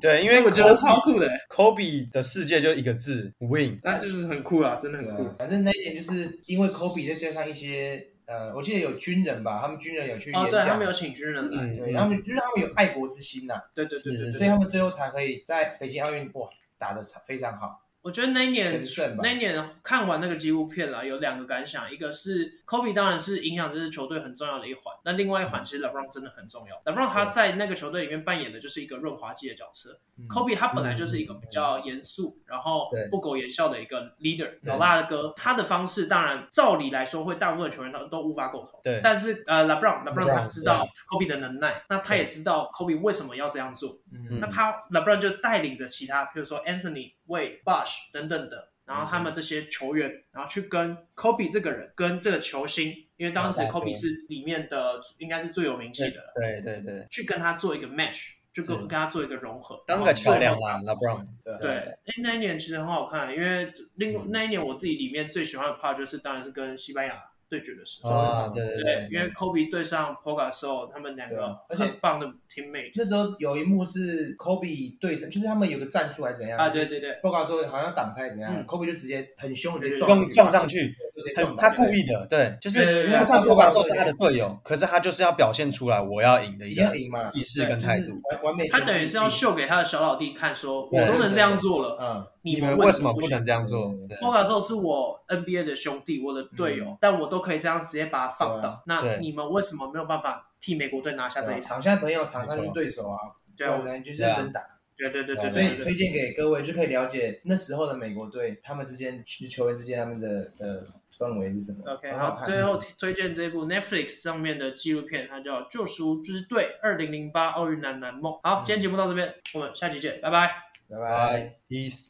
[0.00, 1.28] 对，因为我觉得超酷的。
[1.48, 3.78] Kobe 的世界就一个字：win。
[3.82, 5.28] 那就是很酷啊，真的很酷。
[5.38, 13.60] 反正那一点就是因为 Kobe 再加上一些呃，我记得有军人吧，他们军人有去演讲，哦，对，他们有请军人来，对，他们就是他们有爱国之心呐。
[13.74, 16.48] 对对对对，所以他们最后才可以在北京奥运哇
[16.78, 17.80] 打得非常好。
[18.02, 18.82] 我觉得那一年
[19.22, 26.92] 那一年看完那个纪录片啦，有两个感想，一个是 Kobe 当然是影响这支球队很重要的一环，那另外一环其实 LeBron 真的很重要。
[26.92, 29.98] LeBron 他在那个球队里面扮演的就是一个润滑剂的角色。
[30.28, 35.32] Kobe 他本来就是一个比较严肃，然后不苟言笑的一个 leader，老大的哥。
[35.34, 38.78] 他的方式当然照理来说会大部分球员都都无法苟同。
[38.82, 43.98] 对，但是呃 LeBron LeBron 他知道 Kobe 的能耐，那他也知道 Kobe 为什么要这样做。
[44.40, 48.68] 那他 LeBron 就带领着其他，比如说 Anthony、Wade、Bosh 等等的。
[48.84, 61.24] 然后他们这些球员，然后去跟 Kobe 这个人，跟这个球星，因为当时 Kobe 是里面的应该是最有名气的，对对对，去跟他做一个 match，就跟跟他做一个融合，当个桥梁啦，LeBron。
[61.60, 67.14] 对，哎，那一年其实很好看，因为另那一年我自己里面最喜欢的 part 就是当然是跟西班牙
[67.50, 72.92] 对决的时候，啊对对对，因为 Kobe 对上 Pau Gasol，他们两个而且棒的 teammate。
[72.94, 76.68] 那时候有一幕是 Kobe 对上，就是他们有个战术还是怎样啊？
[76.68, 80.94] 对对对，Pau Gasol 好像挡拆怎样，Kobe 就直接很凶，直接撞撞上去，
[81.34, 86.96] 很他故意的，对，就是因为上 Pau Gasol 是他的队友，可是他就是要表现出来我要赢的一个
[87.34, 88.68] 意识跟态度，完美。
[88.68, 98.20] 他等于是要秀给他的小老弟看，说我都能这样做了，嗯，你们为什么不能这样做？Pau Gasol 是我 NBA 的兄弟，我的队友，但我都可以这样直接把。
[98.20, 101.80] 他放倒，那你们为什么没有办法替美国队拿下这一场？
[101.80, 103.16] 场下朋友，场上是对手啊，
[103.56, 104.60] 对啊，就是认真打，
[104.94, 105.50] 对对对对。
[105.50, 110.86] 所以推荐给各位就可以了解那时候的美国队，他们之间球员之间他们的的
[111.18, 111.90] 氛围是什么。
[111.90, 118.32] OK，好，最后推荐这部 Netflix 上面的纪录片，它叫《救赎之队：二零零八奥运男篮梦》。
[118.42, 120.50] 好，今天节目到这边，我们下期见，拜拜，
[120.90, 122.08] 拜拜，Peace。